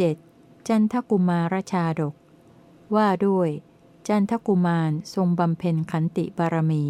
[0.00, 0.68] 7.
[0.68, 2.14] จันทกุมารชาดก
[2.96, 3.50] ว่าด้วย
[4.08, 6.84] จันทกุมารทรงบำเพ็ญขันติบารมี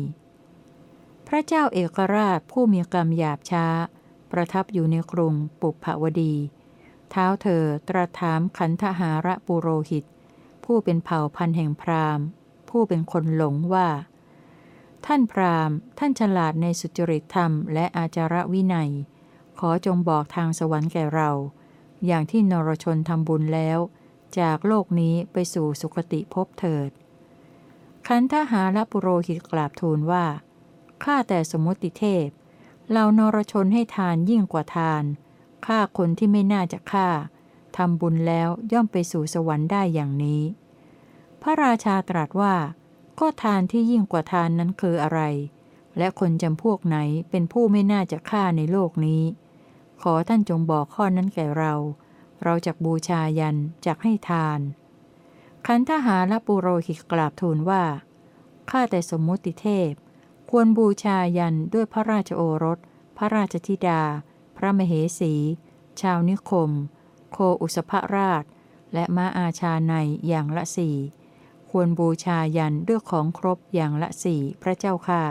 [1.27, 3.67] พระเจ้าเอกราชผู้มีกรรมหยาบช้า
[4.33, 6.35] ประทับอยู่ในกรุงปุพพวดี
[7.11, 10.04] เท้าเธอตรัสถามขันธหาระปุโรหิต
[10.65, 12.26] ผู้เป็นเผ่าพันธุ์แห่งพราหมณ์
[12.71, 13.89] ผู้เป็นคนหลงว่า
[15.07, 18.91] ท่านพราหมณ์ ท่านฉลาดในสุจริตธรรมและอาจารวินัย
[19.59, 21.30] ขอจงบอกทางสวรรค์แก่เรา
[22.06, 23.79] อย่างที่นรชนทำบุญแล้ว
[24.38, 26.91] จากโลกนี้ไปสู่สุคติภพเถิด
[28.06, 30.24] ขันธหาระปุโรหิตกราบทูลว่า
[31.05, 32.27] ข้าแต่สมมติเทพ
[32.93, 35.05] เรานรชนให้ทานยิ่งกว่าทาน
[35.66, 37.09] ฆ่าคนที่ไม่น่าจะฆ่า
[37.77, 40.43] ทำบุญแล้วย่อมไปสู่สวรรค์ได้อย่างนี้
[41.43, 42.55] พระราชาตรัสว่า
[43.21, 45.21] ก็ทานที่ยิ่งกว่าทานนั้นคืออะไร
[45.98, 46.96] และคนจำพวกไหน
[47.30, 49.23] เป็นผู้ไม่น่าจะฆ่าในโลกนี้
[50.02, 51.74] ขอท่านจงบอกข้อนั้นแก่เรา
[52.45, 54.60] เราจะบูชายันจักให้ทาน
[55.66, 57.85] ขันธหาลปุโรหิตกราบทูลว่า
[58.71, 59.93] ข้าแต่สมมุติเทพ
[60.51, 62.79] ควรบูชายันด้วยพระราชโอรส
[63.16, 64.02] พระราชธิดา
[64.56, 65.34] พระมเหสี
[66.00, 66.70] ชาวนิคม
[67.32, 68.44] โคอุสภราช
[68.94, 69.94] และม้าอาชาใน
[70.27, 70.96] อย่างละสี่
[71.70, 75.22] ควรบูชายันด้วยของครบอย่างละสี่พระเจ้าค่ะ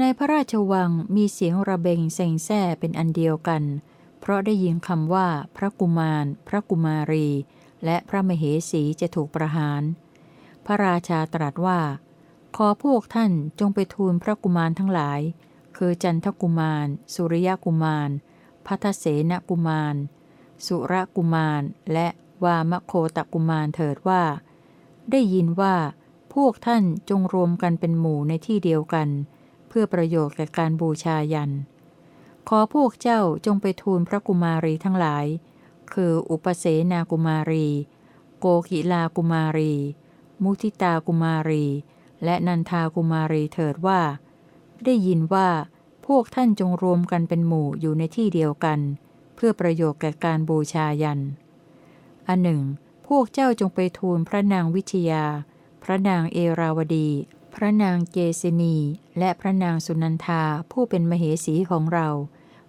[0.00, 3.62] ในพระราชวังมีเสียงระเบงเซ็งแซ่เป็นอันเดียวกัน
[4.20, 7.28] เพราะได้ยินคำว่าพระกุมาร พระกุมารี
[7.84, 9.82] และพระมเหสีจะถูกประหาร
[10.66, 11.80] พระราชาตรัสว่า
[12.56, 15.20] ขอพวกท่านจงไปทูลพระกุมารทั้งหลาย
[15.76, 18.10] คือจันทกุมาร สุริยกุมาร
[18.66, 19.94] พัทเสนกุมาร
[20.66, 22.08] สุรกุมาร และ
[22.44, 24.22] วามโคตกุมารเถิดว่า
[25.10, 25.76] ได้ยินว่า
[26.34, 29.08] พวกท่านจงรวมกันเป็นหมู่ในที่เดียวกัน
[29.78, 31.52] พื่อประโยชน์แก่การบูชายัน
[32.48, 35.26] ขอพวกเจ้าจงไปทูลพระกุมารีทั้งหลาย
[35.92, 37.66] คืออุปเสนากุมารี
[38.38, 39.74] โกขิลากุมารี
[40.42, 41.64] มุทิตากุมารี
[42.24, 44.00] และนันทากุมารีเถิดว่า
[44.84, 45.48] ได้ยินว่า
[46.06, 48.80] พวกท่านจงรวมกันเป็นหมู่อยู่ในที่เดียวกัน
[49.34, 51.20] เพื่อประโยชน์แก่การบูชายัน
[52.28, 52.62] อันหนึ่ง
[53.06, 55.24] พวกเจ้าจงไปทูลพระนางวิชยา
[55.82, 57.10] พระนางเอราวดี
[57.56, 58.76] พระนางเกษณี
[59.18, 62.08] และพระนางสุนันทาผู้เป็นมเหสีของเรา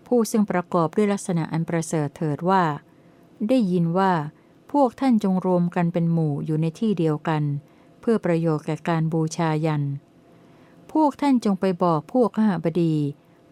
[0.07, 2.63] ผู้ซึ่งประกอบด้วยลักษณะอันประเสริฐเถิดว่า
[3.47, 4.13] ได้ยินว่า
[4.71, 7.43] พวกท่านจงรวมกันเป็นหมู่อยู่ในที่เดียวกัน
[7.99, 9.83] เพื่อประโยชน์แก่การบูชายัน
[10.91, 12.93] พวกท่านจงไปบอกพวกขหบดี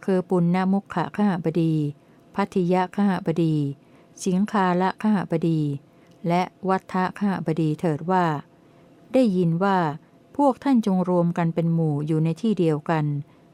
[0.05, 1.73] คือปุณณมุขะขหบดี
[2.35, 3.55] พัทยะขหบดี
[4.25, 5.61] สิงคาละขหบดี
[6.27, 8.25] และวัฏทะขหบดีเถิดว่า
[9.13, 9.77] ได้ยินว่า
[10.35, 13.05] พวกท่านจงรวมกันเป็นหมู่อยู่ในที่เดียวกัน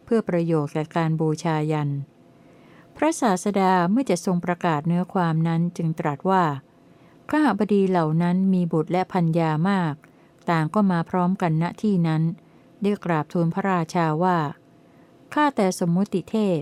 [0.04, 1.90] เพื่อประโยชน์แก่การบูชายัน
[2.96, 6.44] พระศาสดาเมื่อจะทรงประกาศเนื้อความนั้นจึงตรัสว่า
[7.30, 9.96] ข้าบดีเหล่านั้นมีบุตรและพัญญามาก
[10.50, 12.24] ต่างก็มาพร้อมกันณที่นั้น
[12.82, 14.38] ได้กราบทูลพระราชาว่า
[15.34, 16.62] ข้าแต่สมมุติเทพ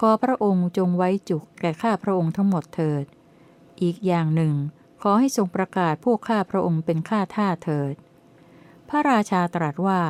[0.00, 3.04] ขอพระองค์จงไว้จุกแก่ข้าพระองค์ทั้งหมดเถิด
[3.82, 4.54] อีกอย่างหนึ่ง
[5.02, 7.94] ขอให้ทรงประกาศพวกข้าพระองค์เป็นข้าท่าเถิด
[8.88, 10.00] พระราชาตรัสว่า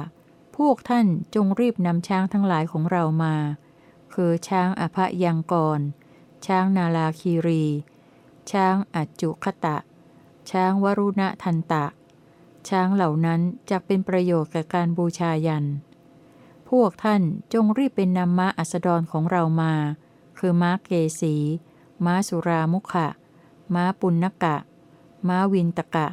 [0.57, 3.35] พวกท่านจงรีบนำช้างทั้งหลายของเรามา
[4.15, 5.81] คือช้างอภยังกร
[6.47, 7.65] ช้างนาลาคีรี
[8.51, 9.77] ช้างอัจจุคตะ
[10.51, 11.87] ช้างวรุณทันตะ
[12.69, 13.41] ช้างเหล่านั้น
[13.71, 15.65] จะเป็นประโยชน์แก่การบูชายัน
[16.69, 17.23] พวกท่าน
[17.55, 19.75] จงรีบเป็นนำม้าอัสดรของเรามา
[20.39, 20.91] คือม้าเก
[21.21, 21.35] สี
[22.05, 23.09] ม้าสุรามุขะ
[23.75, 24.57] ม้าปุณณกะ
[25.29, 26.09] ม้าวินตกะ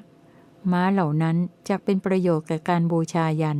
[0.71, 1.37] ม้าเหล่านั้น
[1.69, 3.59] จะเป็นประโยชน์แก่การบูชายัน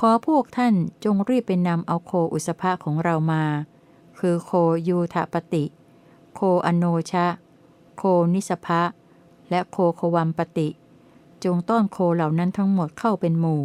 [0.00, 0.74] ขอพวกท่าน
[1.04, 3.44] จงรีบเป็นนำเอาโคอุสภะของเรามา
[4.18, 4.50] คือโค
[4.88, 5.64] ยูทปติ
[6.34, 7.26] โคอโนชะ
[7.96, 8.02] โค
[8.34, 8.82] นิสภะ
[9.50, 10.68] และโคขวัมปติ
[11.44, 13.62] จงต้อนโคเหล่านั้นทั้งหมดเข้าเป็นหมู่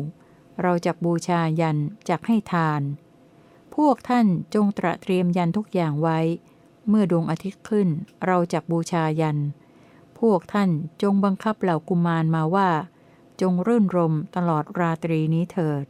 [0.61, 1.77] เราจะบูชายัน
[2.09, 2.81] จักให้ทาน
[3.75, 6.19] พวกท่านจงตระเตรียมยันทุกอย่างไว้
[6.87, 7.87] เมื่อดวงอาทิตย์ขึ้น
[8.25, 9.37] เราจะบูชายัน
[10.21, 10.69] พวกท่าน
[11.01, 12.69] จงบังคับเหล่ากุมารมาว่า
[13.41, 15.85] จงรื่นรมตลอดราตรีนี้เถิด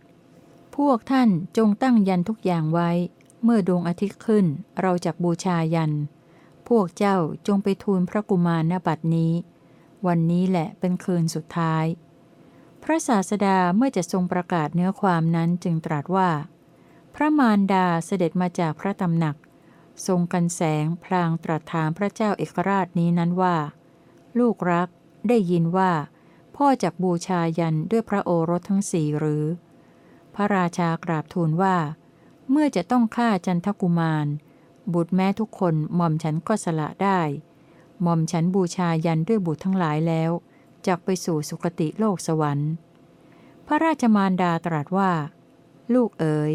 [0.75, 2.91] พวกท่านจงตั้งยันทุกอย่างไว้
[3.43, 4.45] เมื่อดวงอาทิตย์ขึ้น
[4.81, 5.93] เราจะบูชายัน
[6.67, 7.17] พวกเจ้า
[7.47, 9.33] จงไปทูลพระกุมารณบัดนี้
[10.07, 11.85] วันนี้แหละเป็นคืนสุดท้าย
[12.83, 16.29] พระศาสดาเมื่อจะทรงประกาศเนื้อความนั้นจึงตรัสว่า
[17.15, 19.35] พระมารดาเสด็จมาจากพระตำหนัก
[20.07, 23.55] ทรงกันแสงพลางตรัสถามพระเจ้าเอกราชนี้นั้นว่า
[24.39, 24.87] ลูกรัก
[25.27, 25.91] ได้ยินว่า
[26.55, 29.45] พ่อจักบูชายันด้วยพระโอรสทั้งสี่หรือ
[30.35, 31.75] พระราชากราบทูลว่า
[32.49, 34.27] เมื่อจะต้องฆ่าจันทกุมาร
[34.93, 37.19] บุตรแม้ทุกคนหม่อมฉันก็สละได้
[38.01, 40.31] หม่อมฉันบูชายันด้วยบุตรทั้งหลายแล้ว
[40.87, 42.71] จักไปสู่สุคติโลกสวรรค์
[43.67, 45.11] พระราชมารดาตรัสว่า
[45.93, 46.51] ลูกเอ๋ย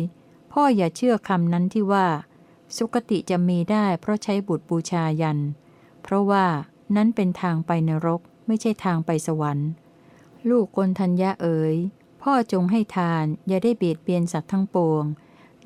[0.53, 2.07] พ่ออย่าเชื่อคำนั้นที่ว่า
[2.77, 5.39] สุคติจะมีได้เพราะใช้บุตรบูชายัน
[6.03, 6.47] เพราะว่า
[6.95, 9.71] นั้นเป็นทางไปนรกไม่ใช่ทางไปสวรรค์
[10.49, 11.77] ลูกกนทัญญาเอ๋ย
[12.23, 15.05] พ่อจงให้ทานอย่าได้เบียดเบียนสัตว์ทั้งปวง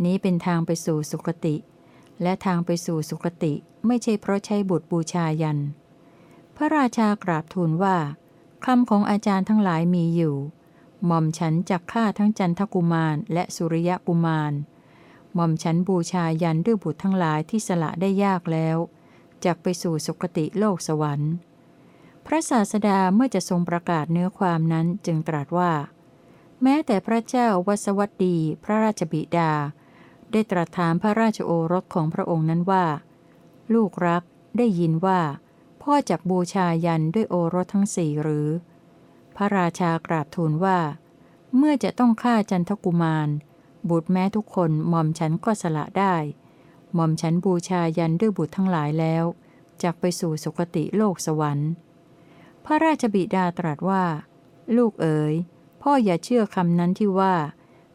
[0.04, 1.56] นี้เป็นทางไปสู่สุคติ
[2.22, 3.54] และทางไปสู่สุคติ
[3.86, 5.58] ไม่ใช่เพราะใช้บุตรบูชายัน
[6.56, 7.96] พระราชากราบทูลว่า
[8.64, 10.36] คำของอาจารย์ทั้งหลายมีอยู่
[11.06, 14.52] หม่อมฉันจักฆ่าทั้งจันทกุมารและสุริยกุมาร
[15.34, 18.76] หม่อมฉันบูชายันด้วยบุตรทั้งหลายที่สละได้ยากแล้ว
[19.44, 21.32] จักไปสู่สุคติโลกสวรรค์
[22.26, 25.72] พระศาสดาเมื่อจะทรงประกาศเนื้อความนั้นจึงตรัสว่า
[26.62, 29.52] แม้แต่พระเจ้าวสวัตดีพระราชบิดา
[30.32, 32.86] ได้ตรัสถามพระราชโอรสของพระองค์นั้นว่า
[33.74, 34.22] ลูกรัก
[34.58, 35.20] ได้ยินว่า
[35.82, 38.48] พ่อจักบูชายันด้วยโอรสทั้งสี่หรือ
[39.36, 40.78] พระราชากราบทูลว่า
[41.56, 43.28] เมื่อจะต้องฆ่าจันทกุมาร
[43.90, 46.14] บุตรแม้ทุกคนหม่อมฉันก็สละได้
[46.94, 49.24] หม่อมฉันบูชายันด้วยบุตรทั้งหลายแล้ว
[49.82, 51.70] จักไปสู่สุคติโลกสวรรค์
[52.64, 54.04] พระราชบิดาตรัสว่า
[54.76, 55.34] ลูกเอ๋ย
[55.82, 57.34] พ่ออย่าเชื่อคำนั้นที่ว่า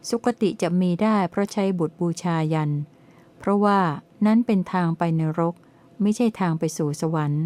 [0.10, 2.72] สุคติจะมีได้เพราะใช้บุตรบูชายัน
[3.40, 3.80] เพราะว่า
[4.26, 5.56] นั้นเป็นทางไปนรก
[6.02, 7.44] ไม่ใช่ทางไปสู่สวรรค์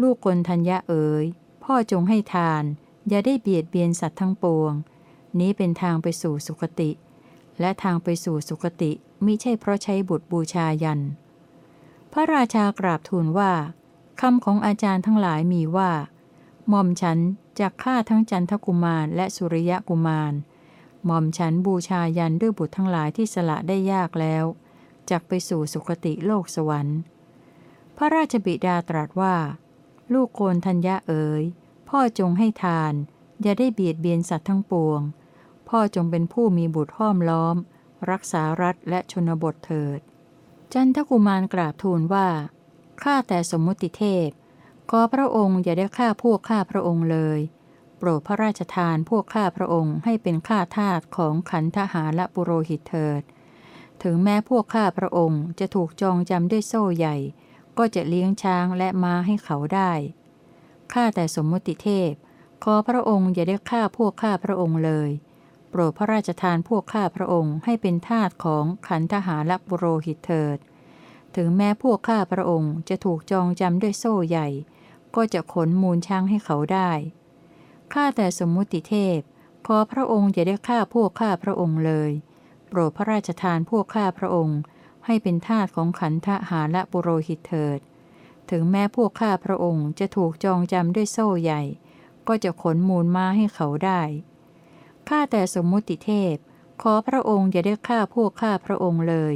[0.00, 1.24] ลูกกลทัญญาเอ๋ย
[1.64, 2.64] พ่อจงให้ทาน
[3.08, 4.72] อย่าได้เบียดเบียนสัตว์ทั้งปวง
[5.38, 6.90] นี้เป็นทางไปสู่สุคติ
[7.60, 8.92] และทางไปสู่สุคติ
[9.24, 11.00] มิใช่เพราะใช้บุตรบูชายัน
[12.12, 13.52] พระราชากราบทูลว่า
[14.20, 15.90] คำของอาจารย์ทั้งหลายมีว่า
[16.68, 17.18] หม่อมฉัน
[17.58, 20.32] จะฆ่าทั้งจันทกุมารและสุริยกุมาร
[21.04, 24.44] หม่อมฉันบูชายันด้วยบุตรทั้งหลายที่สละได้ยากแล้ว
[25.10, 26.98] จักไปสู่สุคติโลกสวรรค์
[27.96, 29.36] พระราชบิดาตรัสว่า
[30.12, 31.42] ลูกโกนทัญญาเอ๋ย
[31.88, 32.92] พ่อจงให้ทาน
[33.42, 35.00] อย่าได้เบียดเบียนสัตว์ทั้งปวง
[35.68, 37.56] พ่อจงเป็นผู้มีบุตรห้อมล้อม
[38.10, 40.00] รักษารัฐและชนบทเถิด
[40.74, 42.28] จันทกุมารกราบทูลว่า
[43.02, 44.28] ข้าแต่สมมุติเทพ
[44.90, 47.40] ขอพระองค์อย่าได้ฆ่าพวกข้าพระองค์เลย
[47.98, 53.22] โปรดพระราชทานพวกข้าพระองค์ให้เป็นข้าทาสของขันทหารและปุโรหิตเถิด
[54.02, 57.16] ถึงแม้พวกข้าพระองค์จะถูกจองจำด้วยโซ่ใหญ่
[57.78, 59.92] ก็จะเลี้ยงช้างและม้าให้เขาได้
[60.92, 62.12] ข้าแต่สมมติเทพ
[62.64, 65.10] ขอพระองค์อย่าได้ฆ่าพวกข้าพระองค์เลย
[65.70, 70.58] โปรดพระราชทานพวกข้าพระองค์ให้เป็นทาสของขันทหารและบุโรหิตเถิด
[71.36, 74.48] ถึงแม้พวกข้าพระองค์จะถูกจองจำด้วยโซ่ใหญ่
[75.16, 76.90] ก็จะขนมูลช้างให้เขาได้
[77.92, 79.18] ข้าแต่สมมุติเทพ
[79.66, 82.10] ขอพระองค์อย่าได้ฆ่าพวกข้าพระองค์เลย
[82.68, 84.58] โปรดพระราชทานพวกข้าพระองค์
[85.06, 87.78] ให้เป็นทาสของขันธหาและปุโรหิตเถิด
[88.50, 91.62] ถึงแม้พวกข้าพระองค์จะถูกจองจำด้วยโซ่ใหญ่
[92.28, 94.02] ก็จะขนมูลม้าให้เขาได้
[95.08, 96.34] ข้าแต่สมมุติเทพ
[96.82, 99.34] ขอพระองค์อย่าได้ฆ่าพวกข้าพระองค์เลย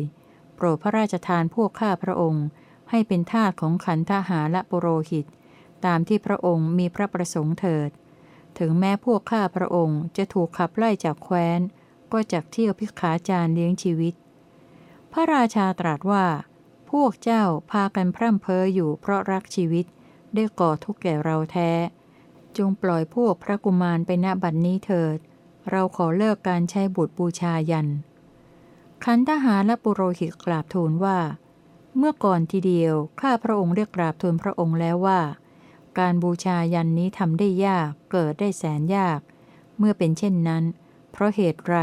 [0.54, 2.46] โปรดพระราชทานพวกข้าพระองค์
[2.90, 5.26] ให้เป็นทาสของขันธหาและปุโรหิต
[5.84, 7.90] ตามที่พระองค์มีพระประสงค์เถิด
[8.58, 11.60] ถึงแม้พวกข้าพระองค์จะถูกขับไล่จากแคว้น
[12.12, 14.14] ก็จักเที่ยวพิขาจารเลี้ยงชีวิต
[15.12, 16.26] พระราชาตรัสว่า
[16.90, 19.86] พวกเจ้าพากันพร่ำเพ้ออยู่เพราะรักชีวิต
[20.34, 21.70] ได้ก่อทุกข์แก่เราแท้
[22.56, 25.18] จงปล่อยพวกพระกุมารไปณบัดนนี้เถิด
[25.70, 27.88] เราขอเลิกการใช้บุตรบูชายัน
[29.04, 31.18] ขันทหารและปุโรหิตกราบทูลว่า
[31.96, 35.20] เมื่อก่อนทีเดียวข้าพระองค์เรียกกราบทูลพระองค์แล้วว่า
[35.98, 39.20] การบูชายันนี้ทำได้ยากเกิดได้แสนยาก
[39.78, 40.64] เมื่อเป็นเช่นนั้น
[41.12, 41.76] เพราะเหตุไร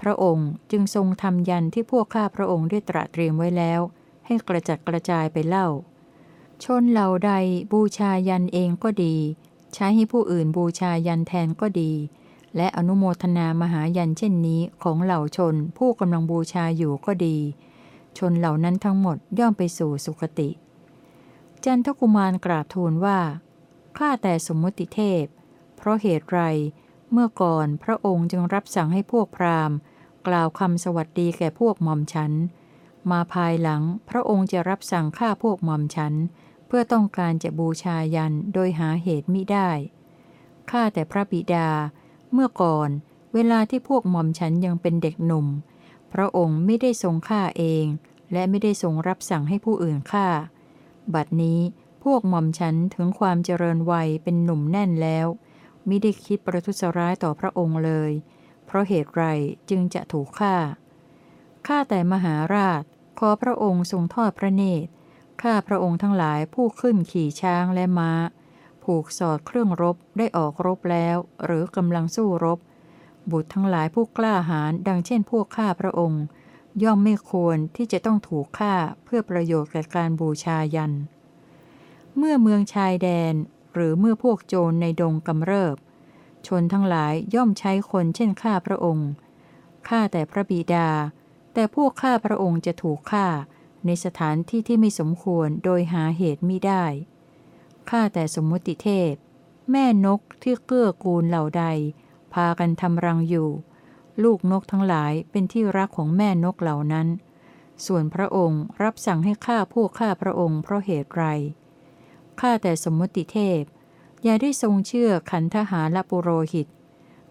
[0.00, 3.80] พระองค์จึงทรงทำยันที่พวกข้าพระองค์ได้ตระเตรียมไว้แล้ว
[4.26, 5.68] ให้กระจัดกระจายไปเล่า
[6.64, 7.32] ชนเหล่าใด
[7.72, 9.16] บูชายันเองก็ดี
[9.74, 11.92] ใช้ให้ผู้อื่นบูชายันแทนก็ดี
[12.56, 17.36] และอนุโมทนามหายันเช่นนี้ของเหล่าชนผู้กำลังบูชาอยู่ก็ดี
[18.18, 20.50] ชนเหล่านั้นทั้งหมดย่อมไปสู่สุคติ
[21.64, 23.18] จันทกุมารกราบทูลว่า
[23.98, 25.24] ข้าแต่สมมุติเทพ
[25.76, 26.40] เพราะเหตุไร
[27.12, 29.76] เมื่อก่อนพระองค์จึงรับสั่งให้พวกพราหมณ์
[30.26, 32.32] กล่าวคำสวัสดีแก่พวกหม่อมฉัน
[33.10, 36.14] มาภายหลังพระองค์จะรับสั่งฆ่าพวกหม่อมฉัน
[36.66, 39.70] เพื่อต้องการจะบูชายันโดยหาเหตุมิได้
[40.70, 41.68] ข้าแต่พระบิดา
[42.38, 42.90] เมื่อก่อน
[43.34, 45.46] เวลาที่พวกหม่อมฉันยังเป็นเด็กหนุ่ม
[46.12, 47.84] พระองค์ไม่ได้ทรงฆ่าเอง
[48.32, 50.26] และไม่ได้ทรงรับสั่งให้ผู้อื่นฆ่า
[51.14, 51.60] บัดนี้
[52.04, 55.26] พวกหม่อมฉันถึงความเจริญวัยเป็นหนุ่มแน่นแล้ว
[55.88, 58.12] มิได้คิดประทุษร้ายต่อพระองค์เลย
[58.66, 59.24] เพราะเหตุไร
[59.70, 60.56] จึงจะถูกฆ่า
[61.66, 62.82] ข้าแต่มหาราช
[63.18, 64.90] ขอพระองค์ทรงทอดพระเนตร
[65.42, 68.10] ข้าพระองค์ทั้งหลายผู้ขึ้นขี่ช้างและม้า
[68.86, 72.58] ผูกสอดเครื่องรบได้ออกรบแล้ว หรือกำลังสู้รบ
[73.30, 76.24] บุตรทั้งหลายผู้กล้าหาญดังเช่นพวกข้าพระองค์
[76.82, 78.74] ย่อมไม่ควรที่จะต้องถูกฆ่า
[79.04, 80.92] เพื่อประโยชน์แก่การบูชายัน
[82.16, 83.34] เมื่อเมืองชายแดน
[83.74, 85.76] หรือเมื่อพวกโจรในดงกำเริบ
[86.46, 89.10] ชนทั้งหลายย่อมใช้คนเช่นข้าพระองค์
[89.88, 90.88] ฆ่าแต่พระบิดา
[91.54, 93.26] แต่พวกข้าพระองค์จะถูกฆ่า
[93.86, 96.84] ในสถานที่ที่ไม่สมควรโดยหาเหตุมิได้
[97.90, 99.12] ข้าแต่สมมุติเทพ
[99.70, 101.64] แม่นกที่เกื้อกูลเหล่าใด
[102.34, 103.48] พากันทำรังอยู่
[104.22, 107.08] ลูกนกทั้งหลายเป็นที่รักของแม่นกเหล่านั้น
[107.86, 111.24] ส่วนพระองค์รับสั่งให้ฆ่าพวกข้าพระองค์เพราะเหตุไร
[112.40, 113.62] ข้าแต่สมมติเทพ
[114.24, 116.68] อย่าได้ทรงเชื่อขันทหารแลปุโรหิต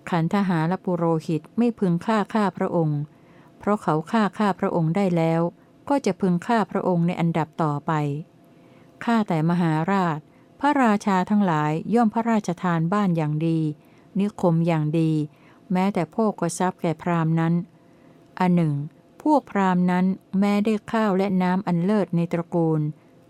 [0.10, 3.00] ขันทหารแลปุโรหิตไม่พึงฆ่าข้าพระองค์
[3.60, 5.42] เพราะเขาฆ่าข้าพระองค์ได้แล้ว
[5.90, 7.92] ก็จะพึงฆ่าพระองค์ในอันดับต่อไป
[9.06, 10.20] ข้าแต่มหาราช
[10.65, 13.60] ระราชาทั้งหลายย่อมพระราชทานบ้านอย่างดี
[14.19, 15.12] นิคมอย่างดี
[15.72, 17.53] แม้แต่พวกกทรัพย์แก่พรามนั้น
[18.39, 18.74] อันหนึ่ง
[19.24, 20.05] พวกพรามนั้น
[20.39, 22.81] แม้ได้ข้าวและน้ำอันเลิศในตระกูล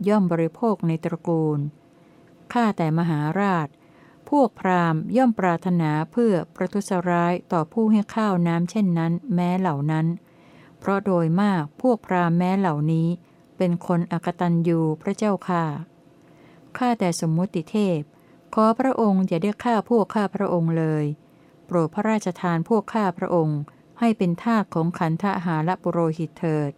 [0.08, 1.60] ย่อมบริโภคในตระกูล
[2.54, 3.68] ข้าแต่มหาราช
[4.30, 10.06] พวกพราหมณ์ย่อมปรารถนาเพื่อประทุษร้ายต่อผู้ให้ข้าวน้ำเช่นนั้น แม้เหล่านั้น
[10.80, 13.08] เพราะโดยมากพวกพราหมณ์แม้เหล่านี้
[13.58, 15.64] เป็นคนอกตันยูพระเจ้าค่า
[16.78, 18.00] ข้าแต่สมมุติเทพ
[18.56, 21.06] ขอพระองค์อย่าได้ฆ่าพวกข้าพระองค์เลย
[21.66, 23.60] โปรดพระราชทานพวกข้าพระองค์
[24.00, 26.72] ให้เป็นทาสของขันธหาละปุโรหิตเถิด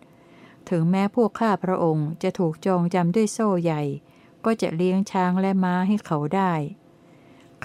[0.69, 3.83] ถึงแม้พวกข้าพระองค์จะถูกจองจำด้วยโซ่ใหญ่
[4.45, 6.53] ก็จะเลี้ยงช้างและม้าให้เขาได้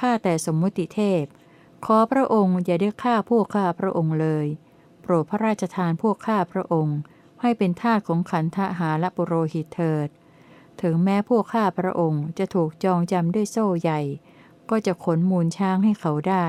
[0.01, 1.25] ข้าแต่สมมุติเทพ
[1.85, 4.47] ขอพระองค์อย่าได้ฆ่าพวกข้าพระองค์เลย
[5.03, 6.99] โปรดพระราชทานพวกข้าพระองค์
[7.41, 10.09] ให้เป็นทาสของขันธหาละปุโรหิตเถิด
[10.83, 14.01] ถึงแม้พวกข้าพระองค์จะถูกจองจำด้วยโซ่ใหญ่
[14.71, 16.47] ก็จะขนมูลช้างให้เขาได้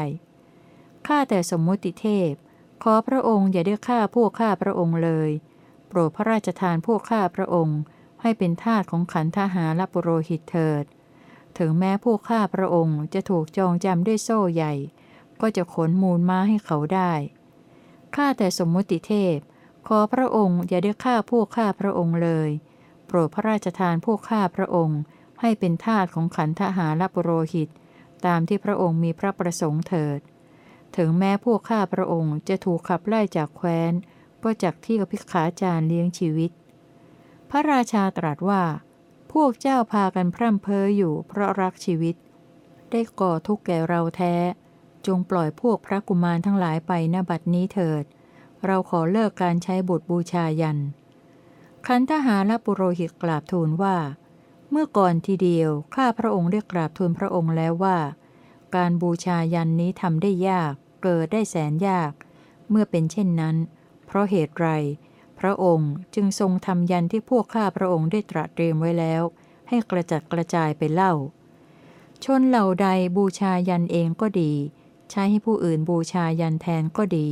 [1.07, 2.31] ข้าแต่สมมุติเทพ
[2.83, 5.29] ขอพระองค์อย่าได้ฆ่าพวกข้าพระองค์เลย
[5.87, 7.79] โปรดพระราชทานพวกข้าพระองค์
[8.21, 10.83] ให้เป็นทาสของขันทหารแลปุโรหิตเถิด
[11.57, 14.73] ถึงแม้พวกข้าพระองค์จะถูกจองจำด้วยโซ่ใหญ่
[15.41, 17.13] ก็จะขนมูลม้าให้เขาได้
[18.15, 19.37] ข้าแต่สมมติเทพ
[19.87, 22.49] ขอพระองค์อย่าได้ฆ่าพวกข้าพระองค์เลย
[23.15, 24.99] รดพระราชทานพวกข้าพระองค์
[25.41, 27.69] ให้เป็นทาสของขันทหารแลปุโรหิต
[28.25, 30.19] ตามที่พระองค์มีพระประสงค์เถิด
[30.97, 33.93] ถึงแม้พวกข้าพระองค์จะถูกขับไล่จากแคว้น
[34.43, 36.51] ก็จากที่อภิขาจารเลี้ยงชีวิต
[37.49, 38.63] พระราชาตรัสว่า
[39.33, 42.15] พวกเจ้าพากันพร่ำเพ้ออยู่เพราะรักชีวิต
[42.91, 44.35] ได้ก่อทุกข์แก่เราแท้
[45.07, 48.03] จงปล่อยพวกพระกุมารทั้งหลายไปณบัดนี้เถิด
[48.65, 50.77] เราขอเลิกการใช้บทบูชายัน
[51.87, 53.97] ขันทหารและปุโรหิตกราบทูลว่า
[54.71, 57.97] เมื่อก่อนทีเดียว ข้าพระองค์ได้กราบทูลพระองค์แล้วว่า
[58.75, 60.73] การบูชายันนี้ทำได้ยาก
[61.03, 62.11] เกิดได้แสนยาก
[62.69, 63.55] เมื่อเป็นเช่นนั้น
[64.05, 64.67] เพราะเหตุไร
[65.39, 69.21] พระองค์จึงทรงทำยันที่พวกข้าพระองค์ได้ตรัสเตรียมไว้แล้ว
[69.69, 71.13] ให้กระจัดกระจายไปเล่า
[72.23, 72.87] ชนเหล่าใด
[73.17, 74.53] บูชายันเองก็ดี
[75.11, 77.29] ใช้ให้ผู้อื่นบูชายันแทนก็ดี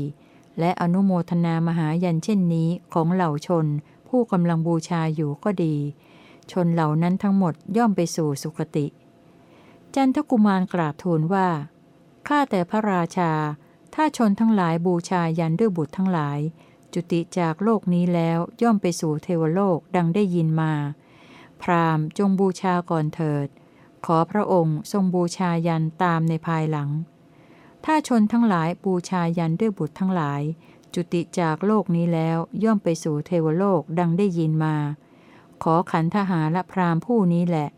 [0.60, 3.68] และอนุโมทนามหายันเช่นนี้ของเหล่าชน
[4.12, 5.76] ผู้กำลังบูชาอยู่ก็ดี
[6.52, 8.86] ชนเหล่านั้นทั้งหมดย่อมไปสู่สุคติ
[9.96, 11.48] จันทกุมารกราบทูลว่า
[12.28, 13.32] ข้าแต่พระราชา
[13.96, 16.40] ถ้าชนทั้งหลายบูชายันด้วยบุตรทั้งหลาย
[16.94, 20.74] จุติจากโลกนี้แล้วย่อมไปสู่เทวโลกดังได้ยินมา
[21.62, 23.48] พราหมณ์จงบูชาก่อนเถิด
[24.06, 26.90] ขอพระองค์ทรงบูชายันตามในภายหลัง
[27.86, 30.42] ถ้าชนทั้งหลายบูชายันด้วยบุตรทั้งหลาย
[30.94, 34.76] จุติจากโลกนี้แล้วย่อมไปสู่เทวโลกดังได้ยินมา
[35.64, 37.70] ขอขันทหาและพราหมณ์ผู้นี้แหละ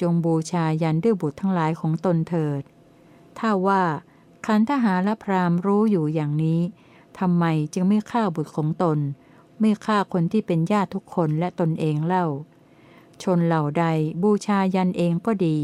[0.00, 2.62] จงบูชายันด้วยบุตรทั้งหลายของตนเถิด
[3.38, 3.82] ถ้าว่า
[4.46, 6.60] ขันทหาและพราหมณ์รู้อยู่อย่างนี้
[7.18, 8.98] ทำไมจึงไม่ฆ่าบุตรของตน
[9.60, 12.26] ไม่ฆ่าคนที่เป็นญาติทุกคนและตนเองเล่า
[13.22, 13.84] ชนเหล่าใด
[14.22, 15.58] บูชายันเองก็ดี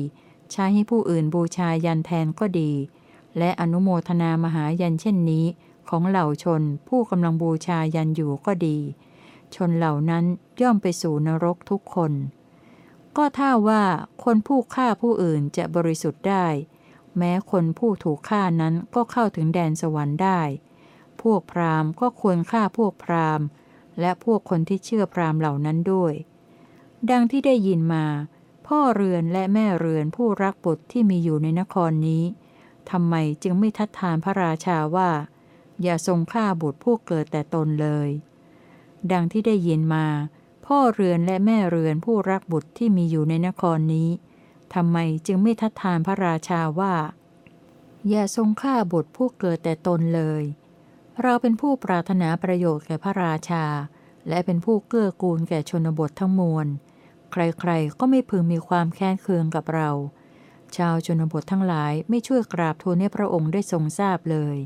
[0.52, 2.70] ใช้ให้ผู้อื่นบูชายันแทนก็ดี
[3.38, 5.44] และอนุโมทนามหายันเช่นนี้
[5.88, 8.78] ของเหล่าชนผู้กำลังบูชายันอยู่ก็ดี
[9.54, 10.24] ชนเหล่านั้น
[10.60, 12.12] ย่อมไปสู่นรกทุกคน
[13.16, 13.82] ก็ถ้าว่า
[14.24, 16.46] คนผู้ฆ่าผู้อื่นจะบริสุทธิ์ได้
[17.16, 20.40] แม้คนผู้ถูกฆ่านั้นก็เข้าถึงแดนสวรรค์ได้
[21.22, 23.46] พวกพราหมณ์ก็ควรฆ่าพวกพราหมณ์
[24.00, 26.14] และพวกคนที่เชื่อพราหมณ์เหล่านั้นด้วย
[27.10, 28.04] ดังที่ได้ยินมา
[28.66, 32.22] พ่อเรือนและแม่เรือนผู้รักบุตรที่มีอยู่ในนครนี้
[32.90, 35.10] ทำไมจึงไม่ทัดทานพระราชาว่า
[35.82, 38.08] อย่าทรงฆ่าบุตรผู้เกิดแต่ตนเลย
[39.12, 40.06] ดังที่ได้ยินมา
[40.66, 44.08] พ่อเรือนและแม่เรือนผู้รักบุตรที่มีอยู่ในนครนี้
[44.74, 46.94] ทำไมจึงไม่ทัดทานพระราชาว่า
[48.08, 50.42] อย่าทรงฆ่าบุตรผู้เกิดแต่ตนเลย
[51.22, 53.64] เราเป็นผู้ปรารถนาประโยชน์แก่พระราชา
[54.28, 56.66] และเป็นผู้เกื้อกูลแก่ชนบททั้งมวล
[57.32, 59.90] ใครๆก็ไม่พึงมีความแค้นเคืองกับเรา
[60.76, 64.56] ชาวชนบททั้งหลายไม่ช่วยกราบทูลให้พระองค์ได้ทรงทราบเลย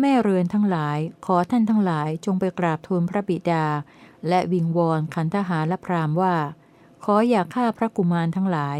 [0.00, 3.64] แม่เรือนทั้งหลาย ขอท่านทั้งหลายจงไปกราบทูลพระบิดา
[4.28, 6.36] และวิงวอนขันทหารและพราหมว่า
[7.04, 8.78] ขออย่าฆ่าพระกุมารทั้งหลาย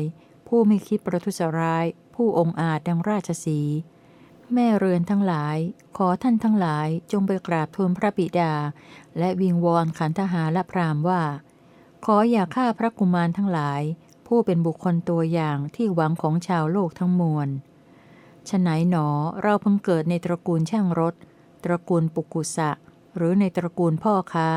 [0.48, 1.84] ผู้ไม่คิดประทุษร้าย
[2.14, 3.60] ผู้องอาจดังราชสี
[4.54, 5.56] แม่เรือนทั้งหลาย
[5.96, 8.52] ขอท่านทั้งหลายจงไปกราบทูลพระบิดา
[9.18, 11.22] และวิงวอนขันทหารและพราหมว่า
[12.04, 13.82] ขออย่าฆ่าพระกุมารทั้งหลาย
[14.26, 17.48] ผู้เป็นบุคคลตัวอย่างที่หวังของชาวโลกทั้งมวล
[18.50, 19.06] ฉไหนหนอ
[19.42, 21.14] เราเพิ่งเกิดในตระกูลช่างรถ
[21.64, 22.70] ตระกูลปุกุสะ
[23.16, 24.48] หรือในตระกูลพ่อค้า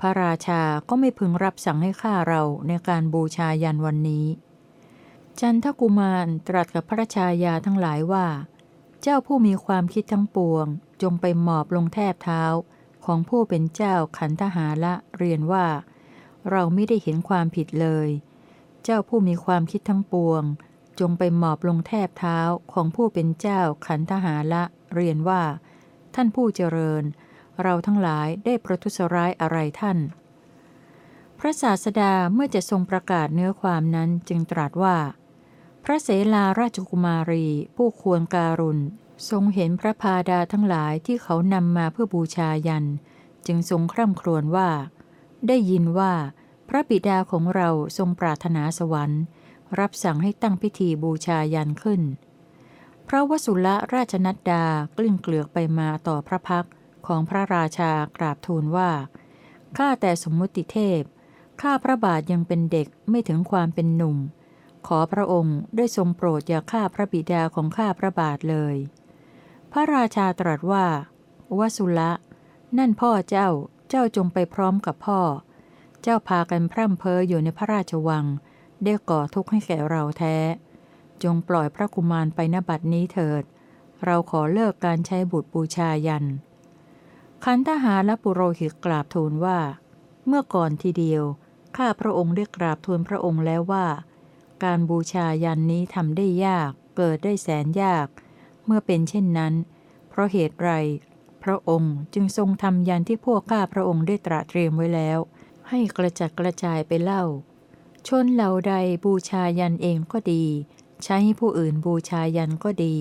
[0.00, 4.26] พระราชาก็ไม่พึงรับสั่งให้ฆ่าเราในการบูชายันวันนี้
[5.40, 8.26] จันทกุมารตรัสกับพระชายาทั้งหลายว่า
[9.02, 10.66] เจ้าผู้มีความคิดทั้งปวง
[11.02, 12.42] จงไปหมอบลงแทบเท้า
[13.04, 15.66] ของผู้เป็นเจ้าขันทหาละเรียนว่า
[16.50, 18.08] เราไม่ได้เห็นความผิดเลย
[18.84, 20.42] เจ้าผู้มีความคิดทั้งปวง
[21.02, 22.38] จงไปหมอบลงแทบเท้า
[22.72, 24.62] ของผู้เป็นเจ้าขันทหาละ
[24.94, 25.42] เรียนว่า
[26.14, 27.04] ท่านผู้เจริญ
[27.62, 29.98] เราทั้งหลายได้ประทุษร้ายอะไรท่าน
[31.38, 34.96] พระศาสดาเมื่อจะทรงประกาศเนื้อความนั้นจึงตรัสว่า
[35.84, 38.82] พระเสลาราชกุมารีผู้ควรการุณ
[39.30, 42.86] ทรงเห็นพระพาดาทั้งหลายที่เขานำมาเพื่อบูชายัน
[43.46, 44.68] จึงทรงคร่ำครวญว่า
[45.46, 46.12] ได้ยินว่า
[46.68, 47.68] พระบิดาของเรา
[47.98, 49.22] ทรงปรารถนาสวรรค์
[49.80, 52.02] รับสั่งให้ตั้งพิธีบูชายันขึ้น
[53.08, 54.64] พระวสุละราชนัดดา
[54.96, 56.66] กลิ้งเกลือกไปมาต่อพระพัก
[57.06, 58.90] ของพระราชากราบทูลว่า
[59.76, 61.02] ข้าแต่สมมุติเทพ
[61.62, 64.16] ข้าพระบาทยังเป็นเด็กไม่ถึงความเป็นหนุ่ม
[64.86, 68.76] ขอพระองค์ได้ทรงโปรดอย่าฆ่าพระบิดาของข้าพระบาทเลย
[69.72, 70.86] พระราชาตรัสว่า
[71.58, 72.12] วสุละ
[72.78, 73.48] นั่นพ่อเจ้า
[73.88, 75.20] เจ้าจงไปพร้อมกับพ่อ
[76.02, 78.24] เจ้าพากันพร่ำเพ้ออยู่ในพระราชวัง
[78.84, 80.36] ได้ก่อทุกข์ให้แก่เราแท้
[81.22, 83.42] จงปล่อยพระกุมารไปนบัดนี้เถิด
[84.04, 86.24] เราขอเลิกการใช้บุตรบูชายัน
[87.44, 89.58] ขันทหารและปุโรหิตกราบทูลว่า
[90.26, 91.22] เมื่อก่อนทีเดียว
[91.76, 93.86] ข้าพระองค์ได้กราบทูลพระองค์แล้วว่า
[94.64, 98.06] การบูชายันนี้ทำได้ยาก เกิดได้แสนยาก
[98.64, 99.54] เมื่อเป็นเช่นนั้น
[100.08, 100.70] เพราะเหตุไร
[101.44, 105.18] พระองค์จึงทรงทำยันที่พวกข้าพระองค์ได้ตระเตรียมไว้แล้ว
[105.68, 107.24] ให้กระจัดกระจายไปเล่า
[108.08, 110.44] ชนเหล่าใดบูชายันเองก็ดี
[111.02, 112.96] ใช้ให้ผู้อื่นบูชายันก็ดี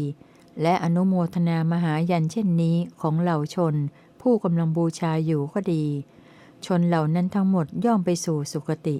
[0.62, 3.76] และอนุโมทนามหายันเช่นนี้ของเหล่าชน
[4.22, 5.86] ผู้กำลังบูชาอยู่ก็ดี
[6.66, 8.98] ชนเหล่านั้นทั้งหมดย่อมไปสู่สุคติ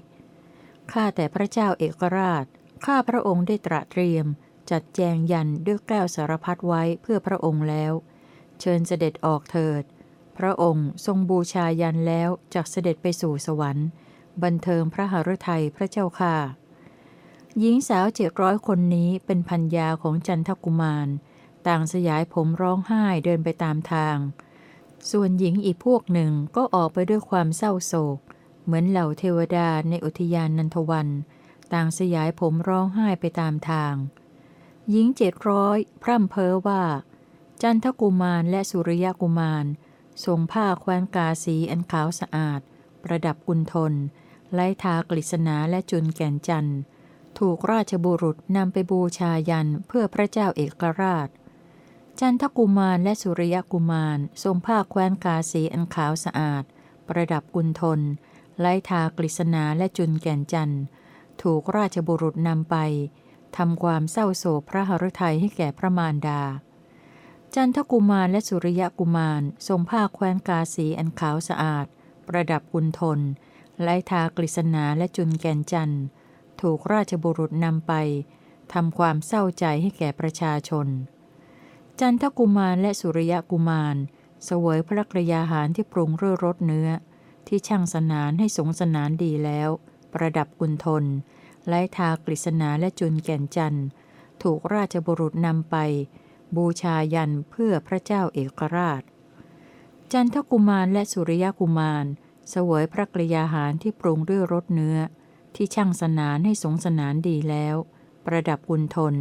[0.92, 2.46] ข้าแต่พระเจ้าเอกราช
[2.86, 4.26] ข้าพระองค์ได้ตระเตรียม
[4.72, 7.94] จัดแจงยันด้วยแก้วสารพัดไว้เพื่อพระองค์แล้ว
[8.60, 9.84] เชิญเสด็จออกเถิด
[10.38, 13.88] พระองค์ทรงบูชายันแล้วจากเสด็จไปสู่สวรรค์
[14.44, 16.36] บันเทิงพระหฤทัยพระเจ้าค่ะ
[17.60, 21.08] หญิงสาวเจ็ดร้อยคนนี้เป็นพัญญาของจันทกุมาร
[21.68, 24.18] ต่างสยายผมร้องไห้เดินไปตามทาง
[25.12, 28.18] ส่วนหญิงอีกพวกหนึ่งก็ออกไปด้วยความเศร้าโศก
[28.64, 31.08] เหมือนเหล่าเทวดาในอุทยานนันทวัน
[31.74, 33.94] ต่างสยายผมร้องไห้ไปตามทาง
[34.90, 36.84] หญิงเจ็ดร้อยพร่ำเพ้อว่า
[37.62, 39.66] จันทกุมารและสุริยกุมาร
[40.26, 42.62] ทรงผ้าแคว้นกาสีอันขาวสะอาด
[43.04, 43.94] ประดับกุณทน
[44.54, 46.80] ไล้ทากฤษณาและจุนแก่นจันทร์
[47.40, 51.30] ถูกราชบุรุษนำไปบูชายันเพื่อพระเจ้าเอกราช
[52.20, 56.64] จันทกุมารและสุริยกุมารทรงผ้าแคว้นกาสีอันขาวสะอาด
[57.08, 58.00] ประดับกุณทน
[58.60, 60.84] ไล้ทากฤษณาและจุนแก่นจันทร์
[61.42, 62.76] ถูกราชบุรุษนำไป
[63.58, 66.42] ทำความเศร้าโศกพระหฤทัยให้แก่พระมารดา
[67.56, 71.86] จันทกุมารและสุริยกุมารทรงผ้าแคว้นกาสีอันขาวสะอาด
[72.28, 73.20] ประดับกุณทน
[73.84, 76.04] ไลทากฤษณาและจุนแก่นจันทร์
[76.62, 77.94] ถูกราชบุรุษนำไป
[78.74, 80.88] ทำความเศร้าใจให้แก่ประชาชน
[82.00, 83.96] จันทกุมารและสุริยกุมาร
[84.46, 86.90] เสวยพระกรยาหารที่ปรุงเรื่อรสเนื้อ
[87.48, 89.70] ที่ช่างสนานให้สงสนานดีแล้ว
[90.14, 91.04] ประดับกุณทน
[91.68, 93.88] ไลทากฤษณาและจุนแก่นจันทร์
[94.44, 95.76] ถูกราชบุรุษนำไป
[96.56, 99.02] บูชายันเพื่อพระเจ้าเอกราช
[100.12, 102.06] จันทกุมารและสุริยกุมาร
[102.50, 104.98] เสวยพระกรยาหารที่ปรุงด้วยรสเนื้อ
[105.56, 107.76] ที่ช่างสนานให้สงสนานดีแล้ว
[108.26, 109.16] ประดับกุณทน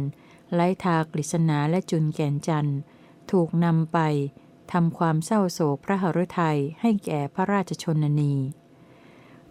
[0.53, 2.79] ไล้ทากฤษณาและจุนแก่นจันทร์
[3.31, 3.99] ถูกนำไป
[4.71, 8.33] ทำความเศร้าโศกพระหฤทัยให้แก่พระราชชนนี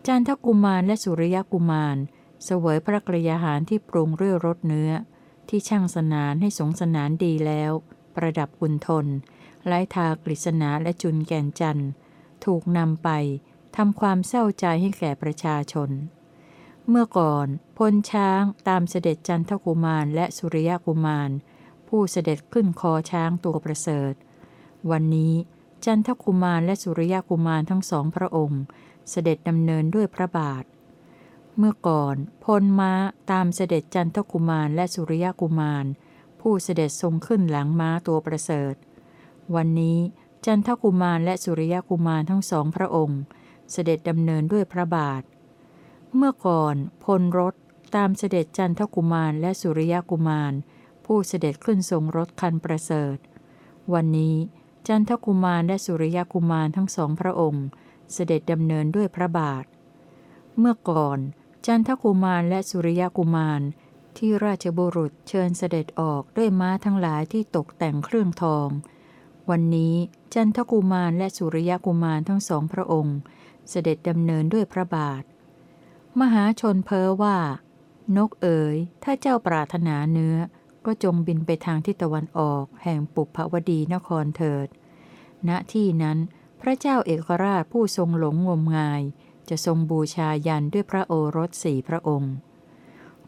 [0.07, 1.97] จันทกุมารและสุริยกุมาร
[2.45, 4.91] เสวยพระกรยาหารที่ปรุงเรื่อรสเนื้อ
[5.49, 7.73] ที่ช่างสนานให้สงสนานดีแล้ว
[8.15, 9.07] ประดับกุนทน
[9.67, 11.91] ไล้ทากฤษณาและจุนแก่นจันทร์
[12.45, 13.11] ถูกนำไป
[13.77, 15.91] ทำความเศร้าใจให้แก่ประชาชน
[16.89, 17.47] เมื่อก่อน
[17.79, 21.31] พลช้างตามเสด็จจันทกุมารและสุริยกุมาร
[21.89, 24.13] ผู้เสด็จขึ้นคอช้างตัวประเสริฐ
[24.91, 25.35] วันนี้
[25.85, 28.63] จันทกุมารและสุริยกุมารทั้งสองพระองค์
[29.11, 30.65] เสด็จดำเนินด้วยพระบาท
[31.59, 32.93] เมื่อก่อนพลม้า
[33.31, 35.85] ตามเสด็จจันทกุมารและสุริยกุมาร
[36.41, 38.75] ผู้เสด็จทรงขึ้นหลังม้าตัวประเสริฐ
[39.55, 39.99] วันนี้
[40.47, 43.21] จันทกุมารและสุริยกุมารทั้งสองพระองค์
[43.73, 45.23] เสด็จดำเนินด้วยพระบาท
[46.17, 47.55] เมื่อก่อนพลรถ
[47.97, 50.53] ตามเสด็จจันทกุมารและสุริยกุมาร
[51.07, 53.17] ผู้เสด็จขึ้นทรงรถคันประเสริฐ
[53.93, 54.37] วันนี้
[54.89, 57.67] จันทกุมารและสุริยกุมารทั้งสองพระองค์
[58.13, 59.65] เสด็จดำเนินด้วยพระบาท
[60.59, 61.19] เมื่อก่อน
[61.67, 63.61] จันทกุมารและสุริยกุมาร
[64.17, 68.69] ที่ราชบุรุษเชิญเสด็จออกด้วยม้าทั้งหลายที่ตกแต่งเครื่องทอง
[69.51, 69.95] วันนี้
[70.35, 73.17] จันทกุมารและสุริยกุมารทั้งสองพระองค์
[73.71, 75.23] เสด็จดำเนินด้วยพระบาท
[76.21, 77.39] มหาชนเพ้อว่า
[78.17, 80.37] นกเอ๋ย ถ้าเจ้าปรารถนาเนื้อ
[80.87, 84.69] ก็จงบินไปทางทิศตะวันออก แห่งปุพพวดีนครเถิด
[85.49, 86.19] ณที่นั้น
[86.61, 89.03] พระเจ้าเอกราชผู้ทรงหลงงมงาย
[89.49, 92.35] จะทรงบูชายันด้วยพระโอรสสี่พระองค์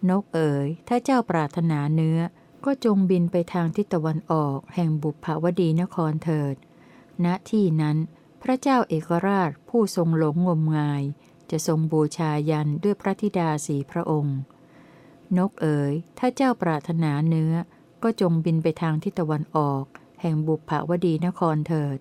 [0.09, 2.19] นกเอ๋ย ถ้าเจ้าปรารถนาเนื้อ
[2.65, 6.55] ก็จงบินไปทางทิศตะวันออก แห่งบุพภวดีนครเถิด
[7.25, 7.97] ณที่นั้น
[8.43, 11.03] พระเจ้าเอกราชผู้ทรงหลงงมงาย
[11.51, 14.39] จะทรงบูชายันด้วยพระธิดาสีพระองค์
[15.39, 17.55] นกเอ๋ย ถ้าเจ้าปรารถนาเนื้อ
[18.03, 19.85] ก็จงบินไปทางทิศตะวันออก
[20.21, 21.99] แห่งบุพภวดีนครเถิด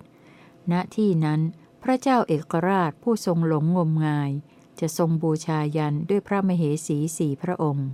[0.71, 1.41] ณที่นั้น
[1.83, 4.31] พระเจ้าเอกราชผู้ทรงหลงงมงาย
[4.79, 7.87] จะทรงบูชายันด้วยพระมเหสีสีพระองค์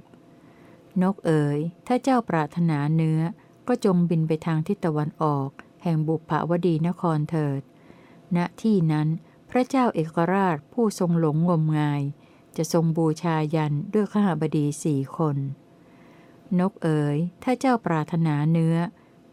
[1.01, 3.21] นกเอ๋ย ถ้าเจ้าปรารถนาเนื้อ
[3.67, 5.49] ก็จงบินไปทางทิศตะวันออก
[5.83, 7.61] แห่งบุพภวดีนครเถิด
[8.35, 9.07] ณที่นั้น
[9.49, 12.01] พระเจ้าเอกราชผู้ทรงหลงงมงาย
[12.57, 15.37] จะทรงบูชายันด้วยข้าบดีสี่คน
[16.59, 18.77] นกเอ๋ย ถ้าเจ้าปรารถนาเนื้อ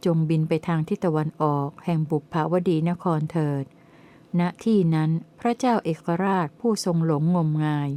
[0.04, 3.64] จงบินไปทางทิศตะวันออกแห่งบุพภาวดีนครเถิด
[4.40, 7.90] ณที่นั้นพระเจ้าเอกราชผู้ทรงหลงงมงาย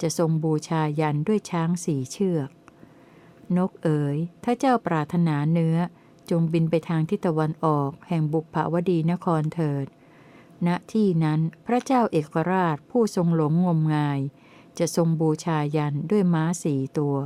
[0.00, 2.50] จะทรงบูชายันด้วยช้างสี่เชือก
[3.56, 5.76] นกเอ๋ย ถ้าเจ้าปรารถนาเนื้อ
[6.30, 9.86] จงบินไปทางทิศตะวันออกแห่งบุพภาวดีนครเถิด
[10.66, 14.20] ณที่นั้นพระเจ้าเอกราชผู้ทรงหลงงมงาย
[14.78, 17.16] จะทรงบูชายันด้วยม้าสี่ตัว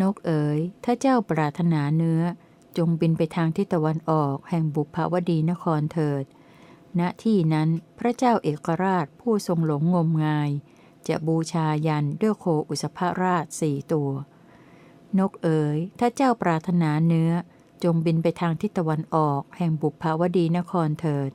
[0.00, 2.22] นกเอ๋ย ถ้าเจ้าปรารถนาเนื้อ
[2.76, 6.24] จงบินไปทางทิศตะวันออกแห่งบุพภวดีนครเถิด
[6.98, 10.50] ณที่นั้นพระเจ้าเอกราชผู้ทรงหลงงมงาย
[11.08, 14.10] จะบูชายันด้วยโคอุสภราชสี่ตัว
[15.18, 17.32] นกเอ๋ย ถ้าเจ้าปรารถนาเนื้อ
[17.84, 21.30] จงบินไปทางทิศตะวันออกแห่งบุพภวดีนครเถิด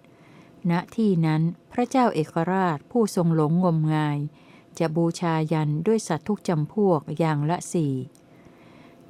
[0.71, 4.19] ณที่นั้นพระเจ้าเอกราชผู้ทรงหลงงมงาย
[4.80, 7.93] จะบูชายันด้วยสัตว์ทุกจำพวกอย่างละสี่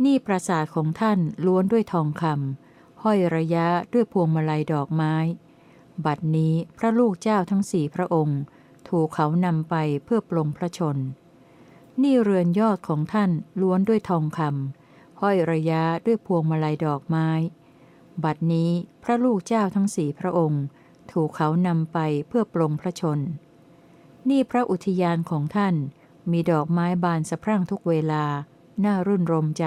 [0.04, 5.16] นี่ปราสาทของท่านล้วนด้วยทองคำห้อยระยะด้วยพวงมาลัยดอกไม้
[6.06, 8.40] บัดนี้พระลูกเจ้าทั้งสี่พระองค์
[8.90, 10.98] ถูกเขานำไปเพื่อปลงพระชน
[12.02, 17.28] นี่เรือนยอดของท่านล้วนด้วยทองคำห้อยระยะด้วยพวงมาลัยดอกไม้
[18.24, 18.72] บัดนี้
[19.04, 20.64] พระลูกเจ้าทั้งสี่พระองค์
[21.12, 23.20] ถูกเขานำไปเพื่อปลงพระชน
[24.30, 25.76] นี่พระอุทยานของท่าน
[26.32, 28.24] มีดอกไม้บานสะพรั่งทุกเวลา
[28.86, 29.66] น่ารื่นรมใจ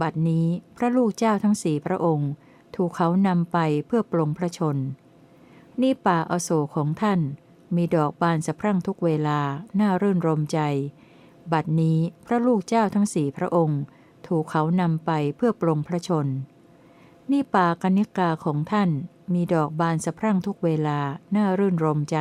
[0.00, 2.30] บัดนี้พระลูกเจ้าทั้งสี่พระองค์
[2.76, 4.76] ถูกเขานำไปเพื่อปลงพระชน
[5.80, 7.20] นี่ป่าอโศกของท่าน
[7.76, 9.40] มีดอกบานสะพรั่งทุกเวลา
[9.80, 10.60] น่ารื่นรมใจ
[11.52, 13.80] บัดนี้พระลูกเจ้าทั้งสี่พระองค์
[14.26, 16.26] ถูกเขานำไปเพื่อปลงพระชน
[17.30, 18.90] นี่ป่ากนิกาของท่าน
[19.32, 20.98] มีดอกบานสะพรั่งทุกเวลา
[21.36, 22.18] น่ารื่นรมใจ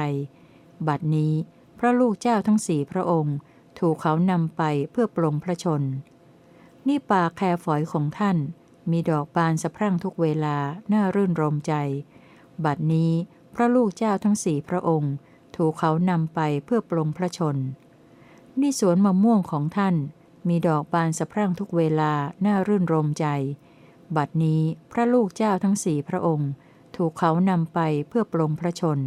[0.87, 1.33] บัดนี้
[1.79, 3.35] พระลูกเจ้าทั้งสี่พระองค์
[3.79, 4.61] ถูกเขานำไป
[4.91, 5.81] เพื่อปลงพระชน
[6.87, 8.37] นี่ป่าแครฝอยของท่าน
[8.91, 10.57] มีดอกบานสะพรั่งทุกเวลา
[10.93, 11.73] น่ารื่นรมใจ
[12.65, 13.11] บัดนี้
[13.55, 15.13] พระลูกเจ้าทั้งสี่พระองค์
[15.55, 17.57] ถูกเขานำไปเพื่อปลงพระชน
[18.59, 19.95] นี่สวนมะม่วงของท่าน
[20.47, 22.13] มีดอกบานสะพรั่งทุกเวลา
[22.45, 23.27] น่ารื่นรมใจ
[24.15, 24.61] บัดนี้
[24.91, 26.49] พระลูกเจ้าทั้งสี่พระองค์
[27.03, 28.99] ถูกเขานำไปเพื่อปลงพระชน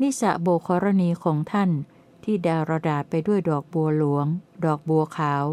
[0.00, 1.70] นิสะโบครณีของท่าน
[2.24, 4.26] ที่ดารดาษไปด้วยดอกบัวหลวง
[4.64, 5.44] ดอกบัวขาว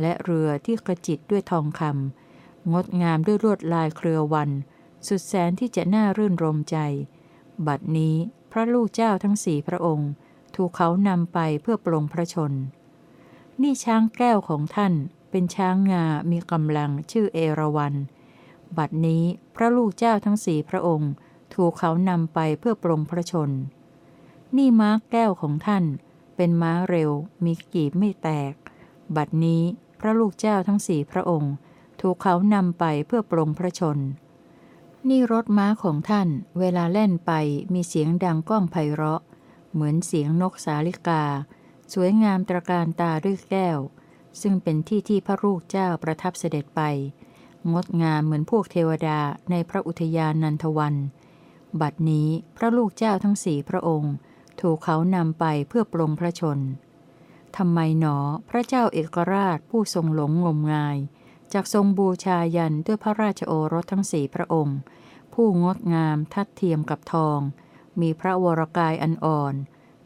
[0.00, 4.50] และเรือที่กระจิตด้วยทองคำงดงามด้วยลวดลายเครือวัน
[5.06, 6.76] สุดแสนที่จะน่ารื่นรมใจ
[7.66, 8.16] บัดนี้
[8.52, 10.10] พระลูกเจ้าทั้งสี่พระองค์
[10.56, 12.52] ถูกเขานำไปเพื่อปลงพระชน
[13.62, 14.94] นี่ช้างแก้วของท่าน
[15.30, 17.94] เป็นช้างงา มีกำลังชื่อเอราวัน
[18.78, 19.24] บัดนี้
[19.56, 21.12] พระลูกเจ้าทั้งสี่พระองค์
[21.54, 23.50] ถูกเขานำไปเพื่อปลงพระชน
[24.56, 25.84] นี่ม้าแก้วของท่าน
[26.36, 27.10] เป็นม้าเร็ว
[27.44, 28.54] มีกีบไม่แตก
[29.16, 29.62] บัดนี้
[30.00, 31.54] พระลูกเจ้าทั้งสี่พระองค์
[32.00, 33.98] ถูกเขานำไปเพื่อปลงพระชน
[35.08, 37.32] นี่รถม้าของท่าน เวลาเล่นไป
[37.74, 39.22] มีเสียงดังก้องไพเราะ
[39.72, 41.22] เหมือนเสียงนกสาลิกา
[41.92, 43.78] สวยงามตระการตาด้วยแก้ว
[44.40, 46.80] ซึ่งเป็นที่ที่พระลูกเจ้าประทับเสด็จไป
[47.72, 49.18] งดงามเหมือนพวกเทวดา
[49.50, 50.94] ในพระอุทยานนันทวัน
[51.80, 54.14] บัดนี้พระลูกเจ้าทั้งสี่พระองค์
[54.60, 56.58] ถูกเขานำไปเพื่อปลงพระชน
[57.56, 58.16] ทำไมหนอ
[58.50, 60.98] พระเจ้าเอกราชผู้ทรงหลงงมงาย
[61.52, 64.78] จากทรงบูชายันด้วยพระราชโอรสทั้งสี่พระองค์
[65.32, 67.38] ผู้งดงามทัดเทียมกับทอง
[68.00, 69.54] มีพระวรกายอันอ่อน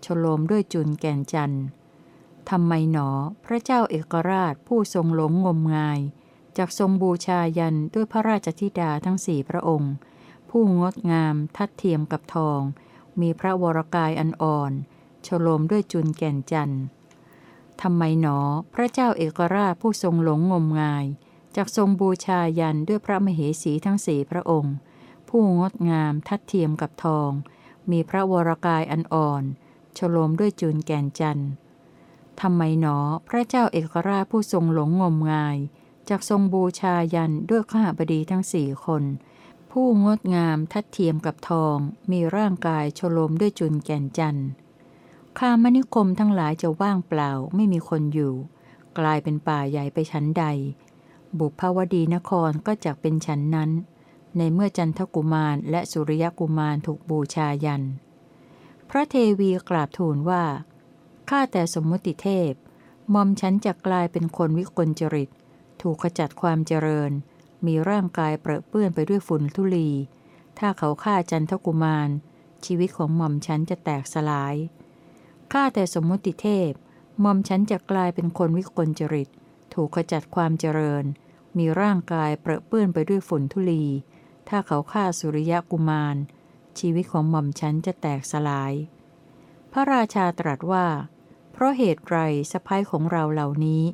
[0.04, 1.64] ชโลมด้วยจุนแก่นจันทร์
[2.50, 3.08] ทำไมหนอ
[3.46, 6.00] พระเจ้าเอกราชผู้ทรงหลงงมงาย
[6.56, 9.92] จากทรงบูชายันด้วยพระราชธิดาทั้งสี่พระองค์
[10.50, 12.60] ผู้งดงามทัดเทียมกับทอง
[13.20, 14.72] มีพระวรกายอันอ่อน
[15.26, 16.82] ชโลมด้วยจุนแก่นจันทร์
[17.82, 18.38] ทำไมหนอ
[18.74, 21.06] พระเจ้าเอกราชผู้ทรงหลงงมงาย
[21.56, 24.74] จากทรงบูชายันด้วยพระมเหสีทั้งสี่พระองค์
[25.28, 27.30] ผู้งดงามทัดเทียมกับทอง
[27.90, 29.42] มีพระวรกายอันอ่อน
[29.96, 31.50] ชโลมด้วยจุนแก่นจันทร์
[32.40, 35.56] ทำไมหนอพระเจ้าเอกราชผู้ทรงหลงงมงาย
[36.08, 39.02] จากทรงบูชายันด้วยข้าบดีทั้งสี่คน
[39.70, 41.76] ผู้งดงามทัดเทียมกับทอง
[42.10, 44.48] มีร่างกายชโลมด้วยจุนแก่นจันทร์
[45.38, 48.34] ข้ามนิคมทั้งหลายจะว่างเปล่าไม่มีคนอยู่
[48.98, 50.44] กลายเป็นป่าใหญ่ไปชั้นใด
[51.38, 53.70] บุพาวดีนครก็จักเป็นชั้นนั้น
[54.36, 57.82] ในเมื่อจันทกุมารและสุริยกุมารถูกบูชายัน
[58.90, 60.44] พระเทวีกราบทูลว่า
[61.28, 62.52] ข้าแต่สมมติเทพ
[63.14, 65.30] มอมฉันจะกลายเป็นคนวิกลจริต
[65.88, 67.12] ถูกขจัดความเจริญ
[67.66, 69.90] มีร่างกายเปรอะเปื้อนไปด้วยฝุ่นทุลี
[70.58, 72.08] ถ้าเขาฆ่าจันทกุมาร
[72.64, 74.54] ชีวิตของหม่อมฉันจะแตกสลาย
[75.52, 76.70] ข้าแต่สมมติเทพ
[77.20, 79.28] หม่อมฉันจะกลายเป็นคนวิกลจริต
[79.74, 81.04] ถูกขจัดความเจริญ
[81.58, 83.84] มีร่างกายเปรอะเปื้อนไปด้วยฝุ่นทุลี
[84.48, 86.16] ถ้าเขาฆ่าสุริยะกุมาร
[86.78, 88.72] ชีวิตของหม่อมฉันจะแตกสลาย
[89.72, 90.86] พระราชาตรัสว่า
[91.52, 92.16] เพราะเหตุไร
[92.52, 93.84] สะพ้ยของเราเหล่านี้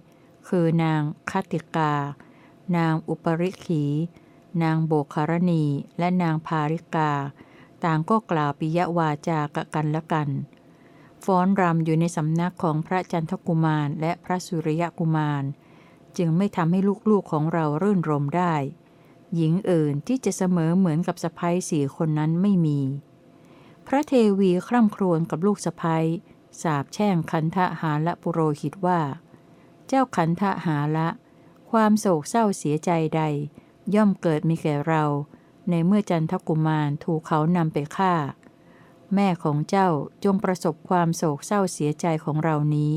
[0.48, 1.00] คือนาง
[1.30, 1.92] คติกา
[2.76, 3.84] นางอุปริขี
[4.62, 5.64] นางโบคารณี
[5.98, 7.12] และนางพาริกา
[7.84, 10.28] ต่างก็กล่าวปิยวาจากกันละกัน
[11.24, 15.44] ฟ้อนรำอยู่ในสำนักของพระจันทกุมารและพระสุริยกุมาร
[16.16, 18.54] จึงไม่ทำให้ลูกๆของเรารื่นรมได้
[19.34, 22.80] หญิงอื่นที่จะเสมอเหมือนกับสะพ้ยสี่คนนั้นไม่มี
[23.86, 26.04] พระเทวีคร่ำครวญกับลูกสะพ้ย
[26.62, 29.00] สาบแช่งขันธหาละปุโรหิตว่า
[29.94, 31.08] เจ้าขันธหาละ
[31.70, 33.22] ความโศกเศร้าเสียใจใด
[33.94, 35.04] ย่อมเกิดมีแก่เรา
[35.70, 38.14] ในเมื่อจันทกุมารถูกเขานำไปฆ่า
[39.14, 39.88] แม่ของเจ้า
[40.24, 42.92] จงประสบความโศกเศร้าเสียใจของเรานี้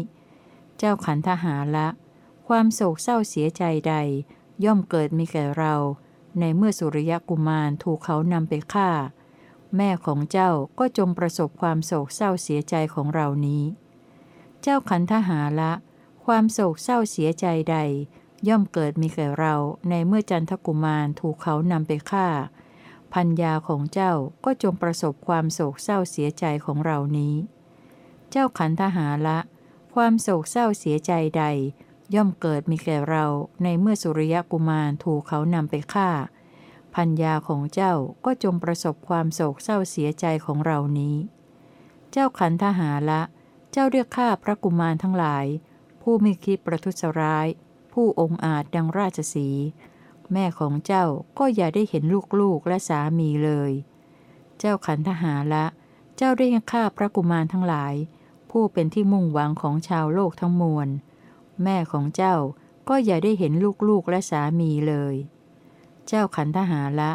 [0.77, 1.87] เจ้าขันธหาละ
[2.47, 3.95] ความโศกเศร้าเสียใจใด
[4.65, 5.75] ย่อมเกิดมีแก่เรา
[6.39, 8.89] ในเมื่อสุริยกุมารถูกเขานำไปฆ่า
[9.75, 13.63] แม่ของเจ้าก็จงประสบความโศกเศร้าเสียใจของเรานี้
[14.61, 15.73] เจ้าขันธหาละ
[16.25, 17.77] ความโศกเศร้าเสียใจใด
[18.47, 19.55] ย่อมเกิดมีแก่เรา
[19.89, 22.27] ในเมื่อจันทกุมารถูกเขานำไปฆ่า
[23.13, 24.13] พัญญาของเจ้า
[24.45, 27.35] ก็จงประสบความโศกเศร้าเสียใจของเรานี้
[28.29, 29.39] เจ้าขันธหาละ
[29.95, 31.43] ความโศกเศร้าเสียใจใด
[32.15, 33.25] ย่อมเกิดมีแก่เรา
[33.63, 36.09] ในเมื่อสุริยกุมารถูกเขานำไปฆ่า
[36.95, 37.93] พัญญาของเจ้า
[38.25, 41.15] ก็จงประสบความโศกเศร้าเสียใจของเรานี้
[42.11, 43.21] เจ้าขันทหาละ
[43.71, 45.45] เจ้าเรียกข้าพระกุมารทั้งหลาย
[46.07, 47.47] ผู้ไม่คิดประทุษร้าย
[47.93, 49.49] ผู้องอาจดังราชสี
[50.33, 51.05] แม่ของเจ้า
[51.39, 52.03] ก็อย่าได้เห็น
[52.39, 53.71] ลูกๆและสามีเลย
[54.59, 55.65] เจ้าขันทหาละ
[56.17, 57.93] เจ้าได้ข้าพระกุมารทั้งหลาย
[58.51, 60.87] ผู้เป็นที่มุ่งหวังของชาวโลกทั้งมวล
[61.63, 62.35] แม่ของเจ้า
[62.89, 63.53] ก็อย่าได้เห็น
[63.87, 65.15] ลูกๆและสามีเลย
[66.07, 67.11] เจ้าขันธหาละ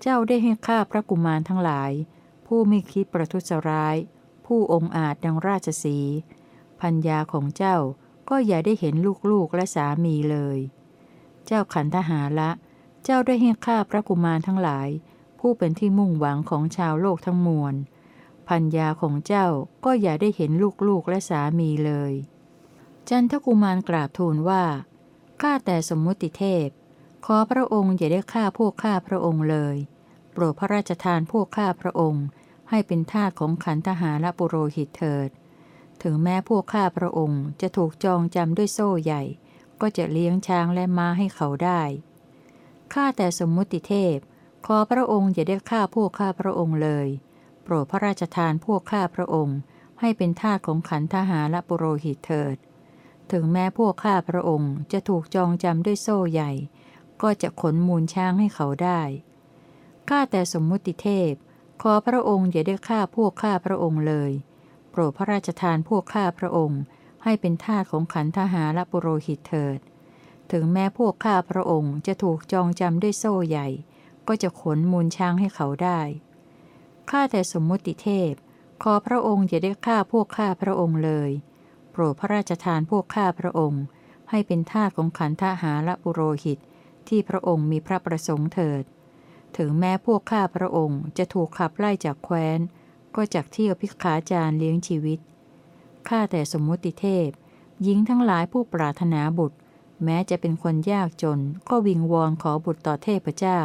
[0.00, 1.92] เจ้าได้ให้ข้าพระกุมารทั้งหลาย
[2.46, 3.96] ผู้ไม่คิดประทุษร้าย
[4.46, 5.98] ผู้องอาจดังราชสี
[6.80, 7.76] พัญญาของเจ้า
[8.28, 8.94] ก็อย่าได้เห็น
[9.30, 10.58] ลูกๆและสามีเลย
[11.46, 12.50] เจ้าขันธหาละ
[13.04, 14.88] เจ้าได้ให้ข้าพระกุมารทั้งหลาย
[15.40, 17.74] ผู้เป็นที่มุ่งหวังของชาวโลกทั้งมวล
[18.48, 19.46] พัญญาของเจ้า
[19.84, 20.50] ก็อย่าได้เห็น
[20.88, 22.12] ลูกๆและสามีเลย
[23.08, 24.64] จันทกุมารกราบทูลว่า
[25.42, 26.68] ข้าแต่สมมุติเทพ
[27.26, 29.76] ขอพระองค์อย่าได้ฆ่าพวกข้าพระองค์เลย
[30.32, 32.26] โปรดพระราชทานพวกข้าพระองค์
[32.70, 35.28] ให้เป็นทาสของขันทหารและปุโรหิตเถิด
[36.02, 39.22] ถึงแม้พวกข้าพระองค์จะถูกจองจำด้วยโซ่ใหญ่
[39.80, 41.82] ก็จะเลี้ยงช้างและม้าให้เขาได้
[42.92, 44.16] ข้าแต่สมมุติเทพ
[44.66, 47.08] ขอพระองค์อย่าได้ฆ่าพวกข้าพระองค์เลย
[47.62, 49.58] โปรดพระราชทานพวกข้าพระองค์
[50.00, 52.56] ให้เป็นทาสของขันทหารและปุโรหิตเถิด
[53.32, 56.52] ถึงแม้พวกข้าพระองค์จะถูกจองจำด้วยโซ่ใหญ่
[57.22, 59.00] ก็จะขนมูลช้างให้เขาได้
[60.08, 61.32] ข้าแต่สมมุติเทพ
[61.82, 64.32] ขอพระองค์อย่าได้ฆ่าพวกข้าพระองค์เลย
[64.98, 66.82] ปรดพระราชทานพวกข้าพระองค์
[67.24, 69.78] ให้เป็นทาสของขันทหารและปุโรหิตเถิด
[70.52, 73.68] ถึงแม้พวกข้าพระองค์จะถูกจองจำด้วยโซ่ใหญ่
[74.28, 76.00] ก็จะขนมูลช้างให้เขาได้
[77.10, 78.32] ข้าแต่สมมติเทพ
[78.82, 81.30] ขอพระองค์อย่าได้ฆ่าพวกข้าพระองค์เลย
[81.90, 83.82] โปรดพระราชทานพวกข้าพระองค์
[84.30, 86.58] ให้เป็นทาสของขันทหารและปุโรหิต
[87.08, 88.84] ที่พระองค์มีพระประสงค์เถิด
[89.56, 92.60] ถึงแม้พวกข้าพระองค์จะถูกขับไล่จากแคว้น
[93.16, 95.18] ก็จากเที่ยวพิกขาจารเลี้ยงชีวิต
[96.08, 97.28] ข้าแต่สมมุติเทพ
[97.82, 99.58] หญิงทั้งหลายผู้ปรารถนาบุตร
[100.04, 103.60] แม้จะเป็นคนยากจน ก็วิงวอนขอบุตรต่อเทพเจ้า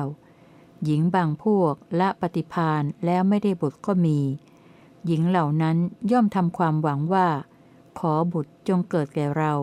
[0.85, 4.19] หญิงบางพวกละปฏิพานแล้วไม่ได้บุตรก็มี
[5.05, 5.77] หญิงเหล่านั้น
[6.11, 7.27] ย่อมทำความหวังว่า
[7.99, 9.53] ขอบุตรจงเกิดแก่เรา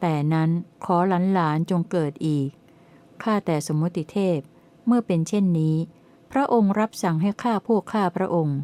[0.00, 0.50] แต่นั้น
[0.84, 2.48] ขอหลานหลานๆจงเกิดอีก
[3.22, 4.38] ข้าแต่สมมติเทพ
[4.86, 5.76] เมื่อเป็นเช่นนี้
[6.32, 8.58] พระองค์รับสั่งให้ข้าพวกข้าพระองค์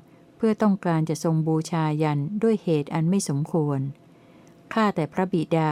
[0.45, 3.81] พื่อต้องการจะทรงบูชายันด้วยเหตุอันไม่สมควร
[4.73, 5.71] ข้าแต่พระบิดา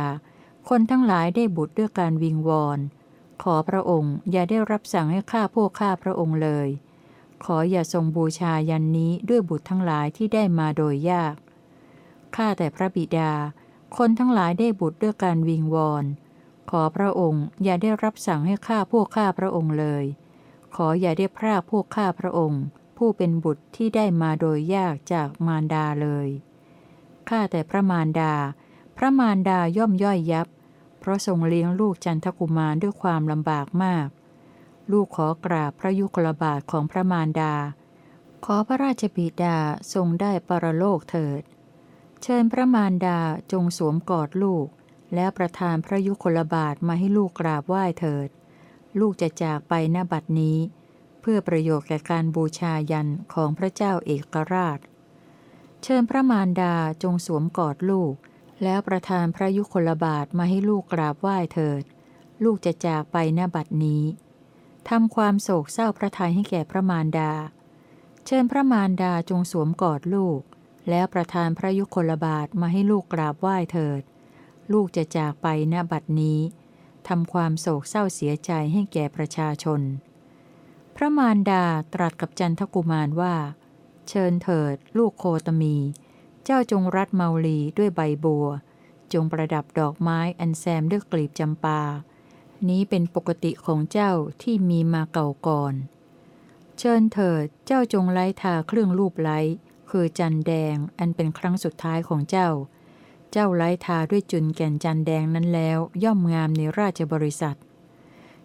[0.69, 2.79] คนทั้งหลายได้บุตรด้วยการวิงวอน
[3.43, 6.69] ขอพระองค์อย่าได้รับสั่งให้ข้าพวกข้าพระองค์เลย
[7.45, 11.35] ขออย่าทรงบูชายันนี้ด้วยบุตรทั้งหลายที่ได้มาโดยยาก
[12.37, 13.33] ข้าแต่พระบิดา
[13.97, 16.05] คนทั้งหลายได้บุตรด้วยการวิงวอน
[16.71, 20.05] ขอพระองค์อย่าได้รับสั่งให้ข้าพวกข้าพระองค์เลย
[20.75, 22.63] ขออย่าได้พรากพวกข้าพระองค์
[23.05, 26.29] ผู้เป็นบุตรที่ได้มาโดยยากจากมารดาเลย
[27.29, 28.35] ข้าแต่พระมารดา
[28.97, 30.49] พระมารดาย่อมย่อยยับ
[31.01, 34.09] เพราะทรงเลี้ยงลูกจันทกุมารด้วยความลำบากมาก
[34.93, 37.55] ลูกขอกราบพระยุคลบาทของพระมารดา
[38.45, 39.59] ขอพระราชบิดา
[39.93, 41.43] ทรงได้ปรโลกเถิด
[42.23, 43.19] เชิญพระมารดา
[43.53, 44.67] จงสวมกอดลูก
[45.15, 48.29] แล้วประทานพระยุคลบาทมาให้ลูกกราบไหว้เถิด
[49.01, 50.59] ลูกจะจากไปณบัดนี้
[51.21, 54.79] เพื่อประโยชน์แก่การบูชายันของพระเจ้าเอกราช
[55.83, 58.15] เชิญพระมารดาจงสวมกอดลูก
[58.63, 61.83] แล้วประทานพระยุคลบาทมาให้ลูกกราบไหว้เถิด
[62.45, 64.05] ลูกจะจากไปณบัดนี้
[64.89, 67.33] ทำความโศกเศร้าพระทัยให้แก่พระมารดา
[68.27, 70.41] เชิญพระมารดาจงสวมกอดลูก
[70.89, 74.03] แล้วประทานพระยุคลบาทมาให้ลูกกราบไหว้เถิด
[74.73, 76.41] ลูกจะจากไปณบัดนี้
[77.09, 79.81] ทำความโศกเศร้าเสียใจให้แก่ประชาชน
[81.01, 83.35] ระมารดาตรัสกับจันทกุมารว่า
[84.09, 85.77] เชิญเถิด ลูกโคตมี
[86.45, 88.47] เจ้าจงรัดเมาลีด้วยใบบัว
[89.13, 91.81] จงประดับดอกไม้อันแซมด้วยกลีบจำปา
[92.69, 95.75] นี้เป็นปกติของเจ้าที่มีมาเก่าก่อน
[96.79, 99.39] เชิญเถิดเจ้าจงไล้ทาเครื่องรูปไล้
[99.91, 102.49] คือจันแดงอันเป็นครั้งสุดท้ายของเจ้า
[103.33, 107.57] เจ้าไล้ทาด้วยจุนแก่นจันแดงนั้นแล้ว ย่อมงามในราชบริษัท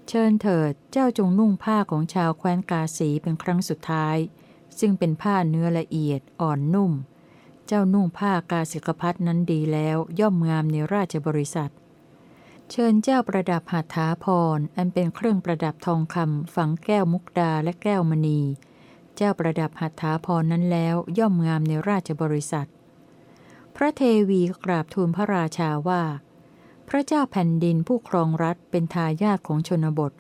[0.10, 4.18] เชิญเถิดเจ้าจงนุ่งผ้าของชาวแคว้นกาสีเป็นครั้งสุดท้าย
[4.80, 6.91] ซึ่งเป็นผ้าเนื้อละเอียดอ่อนนุ่ม
[7.68, 11.72] เจ้านุ่งผ้ากาสิกพัดนั้นดีแล้วย่อมงามในราชบริษัท
[12.72, 14.26] เชิญเจ้าประดับหัตถาพ
[14.58, 18.41] รอันเป็นเครื่องประดับทองคำฝังแก้วมุกดาและแก้วมณี
[19.15, 22.68] เจ้าประดับหัตถาพรนั้นแล้วย่อมงามในราชบริษัท
[23.76, 26.04] พระเทวีกราบทูลพระราชาว่า
[26.89, 30.12] พระเจ้าแผ่นดินผู้ครองรัฐเป็นทายาทของชนบท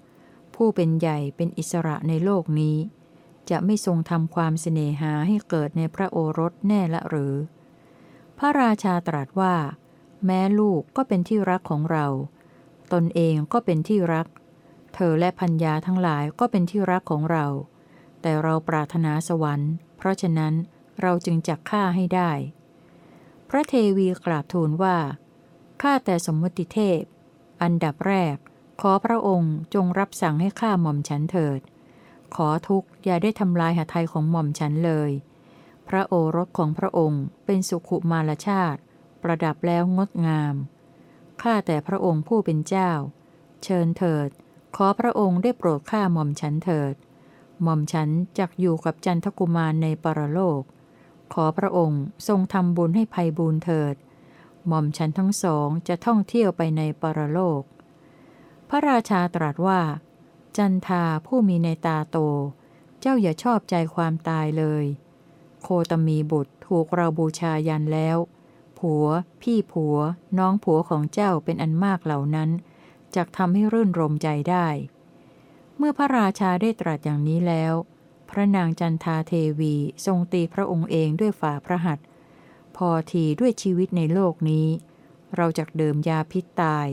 [0.55, 2.77] ผู้เป็นใหญ่เป็นอิสระในโลกนี้
[3.49, 7.33] จะไม่ทรงทำความเสน่หาให้เกิดในพระโอรสแน่ละหรือ
[8.37, 9.55] พระราชาตรัสว่า
[10.25, 12.05] แม้ลูกก็เป็นที่รักของเรา
[12.93, 14.27] ตนเองก็เป็นที่รัก
[14.93, 17.45] เธอและพัญญาทั้งหลายก็เป็นที่รักของเรา
[18.21, 20.53] แต่เราปรารถนาสวรรค์ เพราะฉะนั้น
[21.01, 22.31] เราจึงจักฆ่าให้ได้
[23.49, 24.97] พระเทวีกราบทูลว่า
[25.87, 27.01] ข้าแต่สมมติเทพ
[27.61, 28.35] อันดับแรก
[28.81, 31.59] ขอพระองค์จงรับสั่งให้ข้าหม่อมฉันเถิด
[32.35, 35.11] ขอทุกอย่าได้ทำลายหทัยของหม่อมฉันเลย
[35.87, 38.79] พระโอรสของพระองค์เป็นสุขุมารชาติ
[39.21, 40.55] ประดับแล้วงดงาม
[41.41, 42.91] ข้าแต่พระองค์ผู้เป็นเจ้า
[43.63, 44.29] เชิญเถิด
[44.75, 46.93] ขอพระองค์ได้โปรดข้าหม่อมฉันเถิด
[47.63, 48.09] หม่อมฉัน
[48.39, 50.61] จักอยู่กับจันทกุมารในปรโลก
[51.33, 53.95] ขอพระองค์ทรงทำบุญให้ภัยบูนเถิด
[54.67, 57.61] หม่อมฉันทั้งสองจะท่องเที่ยวไปในปรโลก
[58.69, 59.81] พระราชาตรัสว่า
[60.57, 62.17] จันทาผู้มีในตาโต
[62.99, 64.85] เจ้าอย่าชอบใจความตายเลย
[65.61, 68.17] โคตมีบุตรถูกเราบูชายันแล้ว
[68.79, 69.05] ผัว
[69.41, 69.97] พี่ผัว
[70.37, 72.49] น้องผัวของเจ้าเป็นอันมากเหล่านั้น
[73.15, 74.67] จะทำให้รื่นรมใจได้
[75.77, 77.73] เมื่อพระราชาได้ตรัสอย่างนี้แล้ว
[78.29, 82.05] พระนางจันทาเทวีทรงตีพระองค์เองด้วยฝ่าพระหัตถ์
[82.77, 84.67] พอทีด้วยชีวิตในโลกนี้
[85.35, 86.87] เราจะเดิมยาพิษตาย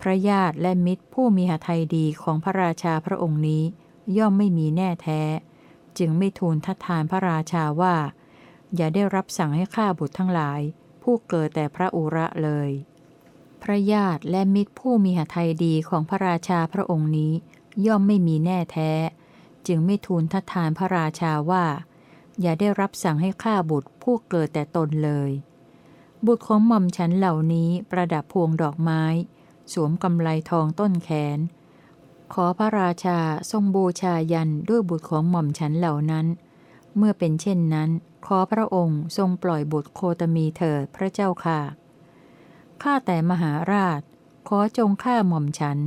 [0.00, 3.62] พระญาติและมิตรผู้มีหทัยดีของพระราชาพระองค์นี้
[4.16, 5.22] ย่อมไม่มีแน่แท้
[5.98, 7.96] จึงไม่ทูลทัดทานพระราชาว่า
[8.74, 10.60] อย่าได้รับสั่งให้ฆ่าบุตรทั้งหลาย
[11.02, 12.70] ผู้เกิดแต่พระอุระเลย
[13.62, 17.32] พระญาติและมิตรผู้มีหทัยดีของพระราชาพระองค์นี้
[17.86, 18.92] ย่อมไม่มีแน่แท้
[19.66, 21.64] จึงไม่ทูลทัดทานพระราชาว่า
[22.40, 25.30] อย่าได้รับสั่งให้ฆ่าบุตรผู้เกิดแต่ตนเลย
[26.26, 29.02] บุตรของหม่อมฉันเหล่านี้ประดับพวงดอกไม้
[29.72, 31.38] สวมกำไลทองต้นแขน
[32.32, 33.18] ขอพระราชา
[33.50, 36.26] ทรงบูชายันด้วยบุตรของหม่อมฉันเหล่านั้น
[36.96, 37.90] เมื่อเป็นเช่นนั้น
[38.26, 41.60] ขอพระองค์ทรงปล่อยบุตรโคตมีเถิดพระเจ้าค่ะ
[42.82, 44.00] ข้าแต่มหาราช
[44.48, 45.78] ขอจงฆ่าหม่อมฉัน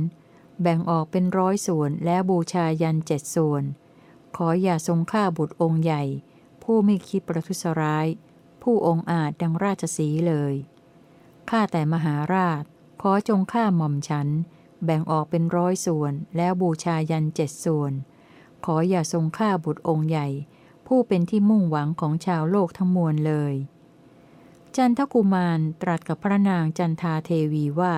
[0.62, 3.62] แบ่งออกเป็นร้อยส่วนแล้วบูชายันเจ็ดส่วน
[4.36, 6.02] ขออย่าทรงฆ่าบุตรองค์ใหญ่
[6.70, 8.06] ผู้ไม่คิดประทุษร้าย
[8.62, 10.54] ผู้องค์อาจดังราชสีเลย
[11.50, 12.62] ข้าแต่มหาราช
[13.02, 14.28] ขอจงฆ่าหม่อมฉัน
[14.84, 17.92] แบ่งออกเป็นร้อยส่วน แล้วบูชายันเจ็ดส่วน
[18.64, 20.28] ขออย่าทรงฆ่าบุตรองค์ใหญ่
[20.86, 23.54] ผู้เป็นที่มุ่งหวังของชาวโลกทั้งมวลเลย
[24.76, 27.94] จันทกุมารตรัสกับพระนางจันทาเทวีว่า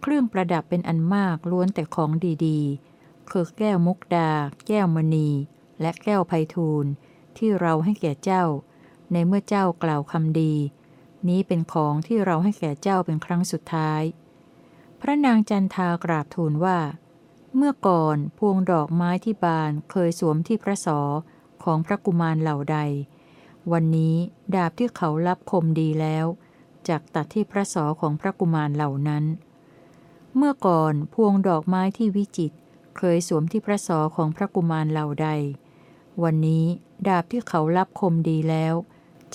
[0.00, 2.10] เครื่องประดับเป็นอันมากล้วนแต่ของ
[2.46, 4.30] ดีๆคือแก้วมุกดา
[4.66, 5.28] แก้วมณี
[5.80, 6.92] และแก้วไพฑูรย์
[7.38, 8.44] ที่เราให้แก่เจ้า
[9.12, 10.54] ในเมื่อเจ้ากล่าวคำดี
[11.28, 14.02] นี้เป็นของที่เราให้แก่เจ้าเป็นครั้งสุดท้าย
[15.00, 16.78] พระนางจันทากราบทูลว่า
[17.56, 21.00] เมื่อก่อนพวงดอกไม้ที่บานเคยสวมที่พระสอ
[21.64, 22.78] ของพระกุมารเหล่าใด
[23.72, 24.14] วันนี้
[24.54, 26.26] ดาบที่เขารับคมดีแล้ว
[26.88, 29.24] จากตัดที่พระสอของพระกุมารเหล่านั้น
[30.36, 32.52] เมื่อก่อนพวงดอกไม้ที่วิจิต
[32.96, 35.28] เคยสวมที่พระสอของพระกุมารเหล่าใด
[36.22, 36.64] วันนี้
[37.08, 38.74] ดาบที่เขารับคมดีแล้ว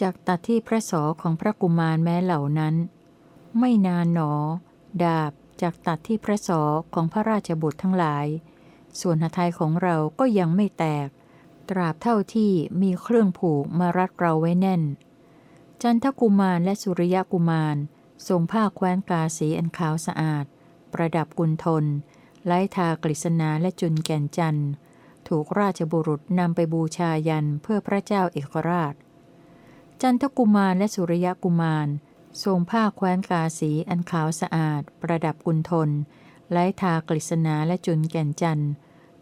[0.02, 2.76] จากตัดที่พระสอของพระกุมารแม้เหล่านั้น
[3.60, 4.34] ไม่นานหนอ
[5.04, 6.62] ดาบจากตัดที่พระสอ
[6.94, 8.28] ของพระราชบุตรทั้งหลาย
[9.00, 11.08] ส่วนหทัยของเราก็ยังไม่แตก
[11.70, 12.52] ตราบเท่าที่
[12.82, 14.82] มีเครื่องผูกมารัดเราไว้แน่น
[15.82, 17.78] จันทกุมารและสุริยกุมาร
[18.28, 20.46] ทรงผ้าแคว้นกาสีอันขาวสะอาด
[20.94, 21.86] ประดับกุลทน
[22.46, 24.72] ไล้ทากฤษณาและจุนแก่นจันทร์
[25.36, 28.94] ถูกราชบุรุษนำไปบูชายันเพื่อพระเจ้าเอกราช
[30.02, 31.88] จันทกุมารและสุริยกุมาร
[32.44, 35.90] ทรงผ้าแคว้นกาสีอันขาวสะอาด ประดับกุลทน
[36.52, 38.72] ไล้ทากฤษณาและจุนแก่นจันทร์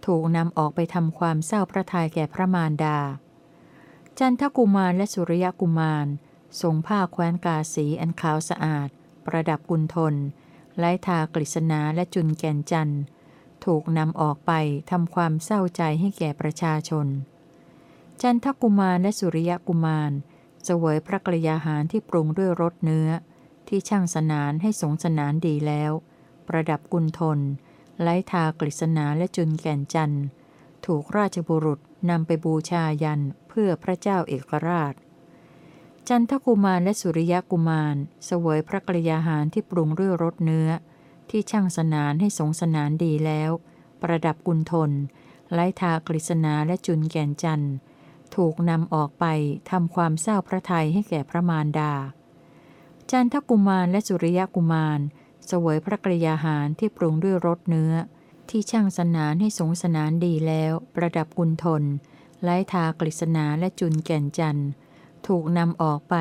[0.05, 2.99] ถูกนำออกไปทำความเศร้าพระทัยแก่พระมารดา
[4.19, 6.07] จันทกุมารและสุริยกุมาร
[6.61, 8.89] ทรงผ้าแคว้นกาสีอันขาวสะอาด
[9.25, 10.15] ประดับกุลทน
[10.77, 13.01] ไล้ทากฤษณาและจุนแก่นจันทร์
[13.69, 14.51] ถูกนำออกไป
[14.91, 17.07] ทำความเศร้าใจให้แก่ประชาชน
[18.21, 20.11] จันทกุมารและสุริยกุมาร
[20.63, 23.09] เสวยพระกรยาหารที่ปรุงด้วยรสเนื้อ
[23.67, 25.91] ที่ช่างสนานให้สงสนานดีแล้ว
[26.47, 27.39] ประดับกุลทน
[28.01, 30.25] ไล้ทากฤษณาและจุนแก่นจันทร์
[30.85, 34.93] ถูกราชบุรุษนำไปบูชายันเพื่อพระเจ้าเอกราช
[36.09, 37.95] จันทกุมารและสุริยกุมาร
[38.25, 40.69] เสวยพระกรยาหารที่ปรุงด้วยรสเนื้อ
[41.29, 43.51] ที่ช่างสนานให้สงสนานดีแล้ว
[44.01, 44.91] ประดับกุลทน
[45.53, 47.73] ไล้ทากฤษณาและจุนแก่นจันทร์
[48.35, 49.25] ถูกนำออกไป
[49.71, 51.93] ทำความเศร้าพระทัยให้แก่พระมารดา
[53.11, 54.99] จันทกุมารและสุริยกุมาร
[55.45, 57.93] เสวยพระกรยาหารที่ปรุงด้วยรสเนื้อ
[58.49, 61.83] ที่ช่างสนานให้สงสนานดีแล้ว ประดับกุลทน
[62.43, 64.69] ไล้ทากฤษณาและจุนแก่นจันทร์
[65.27, 66.15] ถูกนำออกไป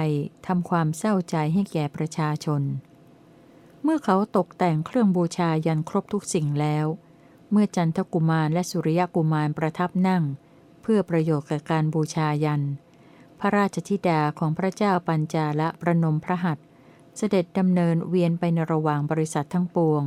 [0.46, 2.62] ทำความเศร้าใจให้แก่ประชาชน
[3.82, 6.86] เมื่อเขาตกแต่งเครื่องบูชายันครบทุกสิ่งแล้ว
[7.50, 10.24] เมื่อจันทกุมารและสุริยกุมารประทับนั่ง
[10.82, 12.62] เพื่อประโยชน์แก่การบูชายัน
[13.40, 16.66] พระราชธิดาของพระเจ้าปัญจาละประนมพระหัตถ์
[17.16, 20.02] เสด็จดำเนินเวียนไปในระหว่างบริษัททั้งปวง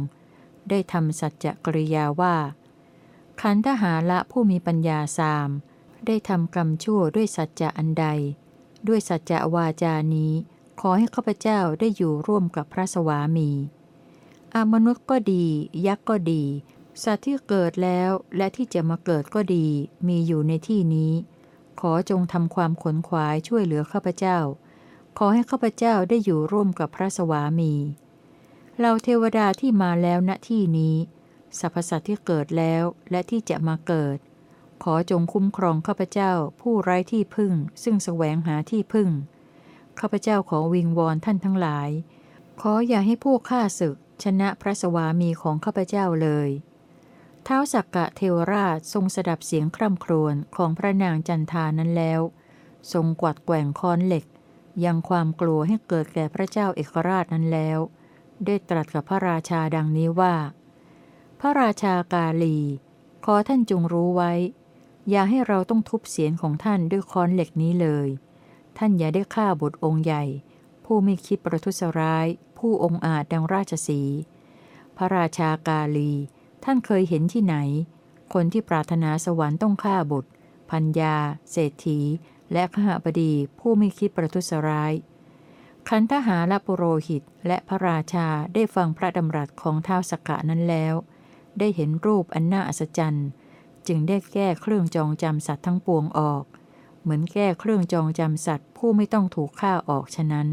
[0.69, 2.36] ได้ทำสัจจกริยาว่า
[3.41, 5.49] ขันธหาละผู้มีปัญญาสาม
[6.07, 8.05] ได้ทำกรรมชั่วด้วยสัจจะอันใด
[8.88, 10.34] ด้วยสัจจะวาจานี้
[10.80, 13.49] ขอให้ข้าพเจ้าได้อยู่ร่วมกับพระสวามี
[14.55, 15.45] อามนุษย์ก็ดี
[15.88, 16.43] ยักษ์ก็ดี
[17.03, 19.67] สัตว์ที่เกิดแล้วและที่จะมาเกิดก็ดี
[20.07, 21.13] มีอยู่ในที่นี้
[21.80, 24.38] ขอจงทำความขนขวายช่วยเหลือข้าพเจ้า
[25.17, 27.74] ขอให้ข้าพเจ้าได้อยู่ร่วมกับพระสวามี
[28.80, 30.95] เราเทวดาที่มาแล้วณที่นี้
[31.59, 34.17] สรรพสัตว์ที่เกิดแล้วและที่จะมาเกิด
[34.84, 37.53] ขอจงคุ้มครองข้าพเจ้าผู้ไร้ที่พึ่ง
[37.84, 39.09] ซึ่งแสวงหาที่พึ่ง
[40.02, 41.89] ข้าพเจ้าขอวิงวอนท่านทั้งหลาย
[42.62, 46.49] ขออย่าให้พวกข้าศึก ชนะพระสวามีของข้าพเจ้าเลย
[47.43, 52.22] เท้าสักกะเทวราชทรงสดับเสียงคร่ำครวญของพระนางจันทานั้นแล้ว
[52.93, 54.26] ทรงกวัดแกว่งค้อนเหล็ก
[54.84, 57.80] ยังความกลัวให้เกิดแก่พระเจ้าเอกราชนั้นแล้ว
[58.45, 60.36] ได้ตรัสกับพระราชาดังนี้ว่า
[61.39, 62.60] พระราชากาลี
[63.26, 64.34] ขอท่านจงรู้ไว้
[65.10, 68.08] อย่าให้เราต้องทุบเสียงของท่านด้วยค้อนเหล็กนี้เลย
[68.78, 70.24] ท่านอย่าได้ฆ่าบุตรองค์ใหญ่
[70.86, 74.01] ผู้ไม่คิดประทุษร้าย ผู้องอาจดังราชสี
[74.97, 76.11] พระราชากาลี
[76.63, 77.55] ท่านเคยเห็นที่ไหน
[78.34, 80.30] คนที่ปรารถนาสวรรค์ต้องฆ่าบุตร
[80.72, 81.15] พัญญา
[81.51, 81.99] เศรษฐี
[82.53, 84.93] และขหบดีผู้ไม่คิดประทุษร้าย
[85.89, 90.95] คันทหาและปุโรหิตและพระราชาได้ฟังพระดำรัสของท้าวสกกะนั้นแล้ว
[91.59, 93.28] ได้เห็นรูปอันน่าอัศจรรย์
[93.88, 96.43] จึงได้แก้เครื่องจองจำสัตว์ทั้งปวงออก
[97.02, 100.47] เหมือนแก้เครื่องจองจำสัตว์ ผู้ไม่ต้องถูกฆ่าออกฉะนั้น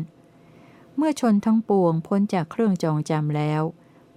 [0.96, 3.62] เมื่อชนทั้งปวงพ้นจากเครื่องจองจำแล้ว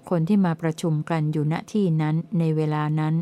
[0.09, 3.15] คนที่มาประชุมกันอยู่ณที่นั้นในเวลานั้น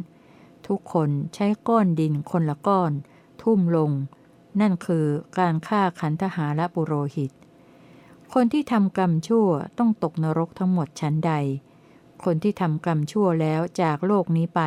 [0.67, 2.91] ทุกคนใช้ก้อนดินคนละก้อน
[3.41, 3.91] ทุ่มลง
[4.59, 5.05] นั่นคือ
[5.39, 7.31] การฆ่าขันธหาและปุโรหิต
[8.33, 9.47] คนที่ทำกรรมชั่ว
[9.77, 11.33] ต้องตกนรกทั้งหมดชั้นใด
[12.23, 14.61] คนที่ทำกรรมชั่วแล้วจากโลกนี้ไป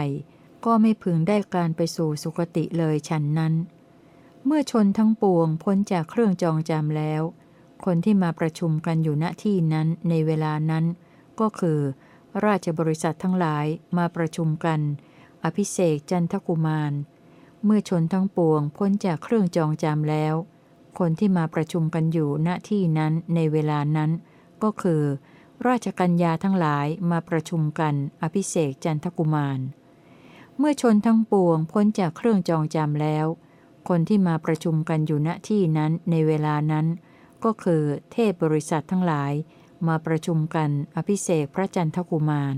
[0.64, 3.54] ก็ไม่พึงได้การไปสู่สุคติเลยฉันนั้น
[4.46, 7.22] เมื่อชนทั้งปวงพ้นจากเครื่องจองจำแล้ว
[7.84, 10.84] คนที่มาประชุมกันอยู่ณที่นั้นในเวลานั้น
[11.40, 11.78] ก็คือ
[12.44, 13.66] ราชบริษัททั้งหลาย
[13.96, 14.80] มาประชุมกัน
[15.44, 16.92] อภิเษกจันทกุมาร
[17.64, 20.34] เมื่อชนทั้งปวงพ้นจากเครื่องจองจำแล้ว
[20.98, 24.10] คนที่มาประชุมกันอยู่ณที่นั้นในเวลานั้น
[24.62, 25.02] ก็คือ
[25.66, 29.60] ราชกัญญาทั้งหลายมาประชุมกัน อภิเษกจันทกุมาร
[30.58, 33.26] เมื่อชนทั้งปวงพ้นจากเครื่องจองจำแล้ว
[33.88, 36.86] คนที่มาประชุมกันอยู่ณที่นั้นในเวลานั้น
[37.44, 39.32] ก็คือเทพบริษัททั้งหลาย
[39.88, 42.56] มาประชุมกันอภิเษกพระจันทกุมาร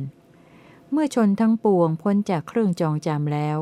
[0.91, 3.59] เมื่อชนทั้งปวงพ้นจากเครื่องจองจำแล้ว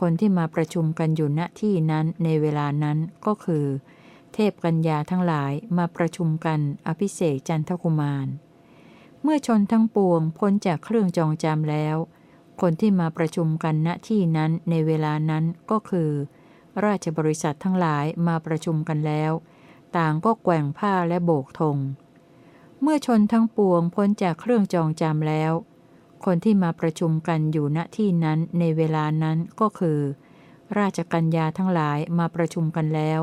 [0.00, 3.66] คนที่มาประชุมกันอยู่ณที่นั้นในเวลานั้นก็คือ
[4.34, 8.26] เทพกัญญาทั้งหลายมาประชุมกันอภิเษกจันทกุมาร
[9.22, 11.96] เมื่อชนทั้งปวงพ้นจากเครื่องจองจำแล้ว
[12.60, 16.10] คนที่มาประชุมกันณที่นั้นในเวลานั้นก็คือ
[16.84, 19.32] ราชบริษัททั้งหลายมาประชุมกันแล้ว
[19.96, 21.76] ต่างก็แกว่งผ้าและโบกธง
[22.82, 25.52] เมื่อชนทั้งปวงพ้นจากเครื่องจองจำแล้ว
[26.24, 30.00] คนที่มาประชุมกันอยู่ณที่นั้นในเวลานั้นก็คือ
[30.78, 33.20] ราชกัญญาทั้งหลายมาประชุมกันแล้ว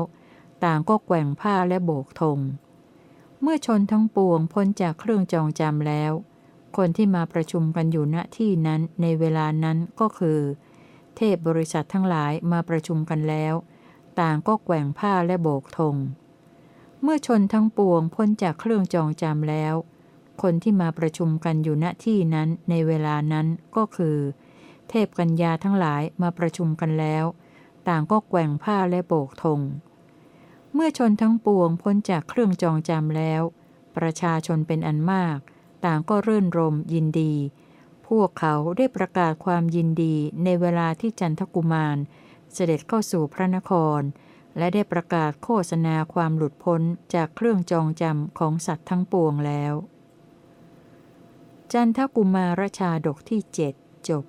[0.64, 2.38] ต่างก็แกว่งผ้าและโบกธง
[3.40, 6.12] เมื่อชนทั้งปวงพ้นจากเครื่องจองจำแล้ว
[6.76, 10.38] คนที่มาประชุมกันอยู่ณที่นั้นในเวลานั้นก็คือ
[11.16, 13.54] เทพบริษัททั้งหลายมาประชุมกันแล้ว
[14.20, 15.96] ต่างก็แกว่งผ้าและโบกธง
[17.02, 19.74] เมื่อชนทั้งปวงพ้นจากเครื่องจองจำแล้ว
[20.42, 23.46] คนที่มาประชุมกันอยู่ณที่นั้นในเวลานั้น
[23.76, 24.18] ก็คือ
[24.88, 27.24] เทพกัญญาทั้งหลายมาประชุมกันแล้ว
[27.88, 29.60] ต่างก็แกว่งผ้าและโบกธง
[30.74, 33.42] เมื่อชนทั้งปวงพ้นจากเครื่องจองจำแล้ว
[33.96, 35.38] ประชาชนเป็นอันมาก
[35.84, 37.34] ต่างก็เรื่นรมยินดี
[38.20, 41.96] วกเขาได้ประกาศความยินดีในเวลาที่จันทกุมาร
[42.52, 44.00] เสด็จเข้าสู่พระนคร
[44.58, 46.80] และได้ประกาศโฆษณาความหลุดพ้น
[47.14, 49.74] จากเครื่องจองจำของสัตว์ทั้งปวงแล้ว
[51.72, 53.74] จันทกุมารชาดกที่เจ็ด
[54.08, 54.24] จบ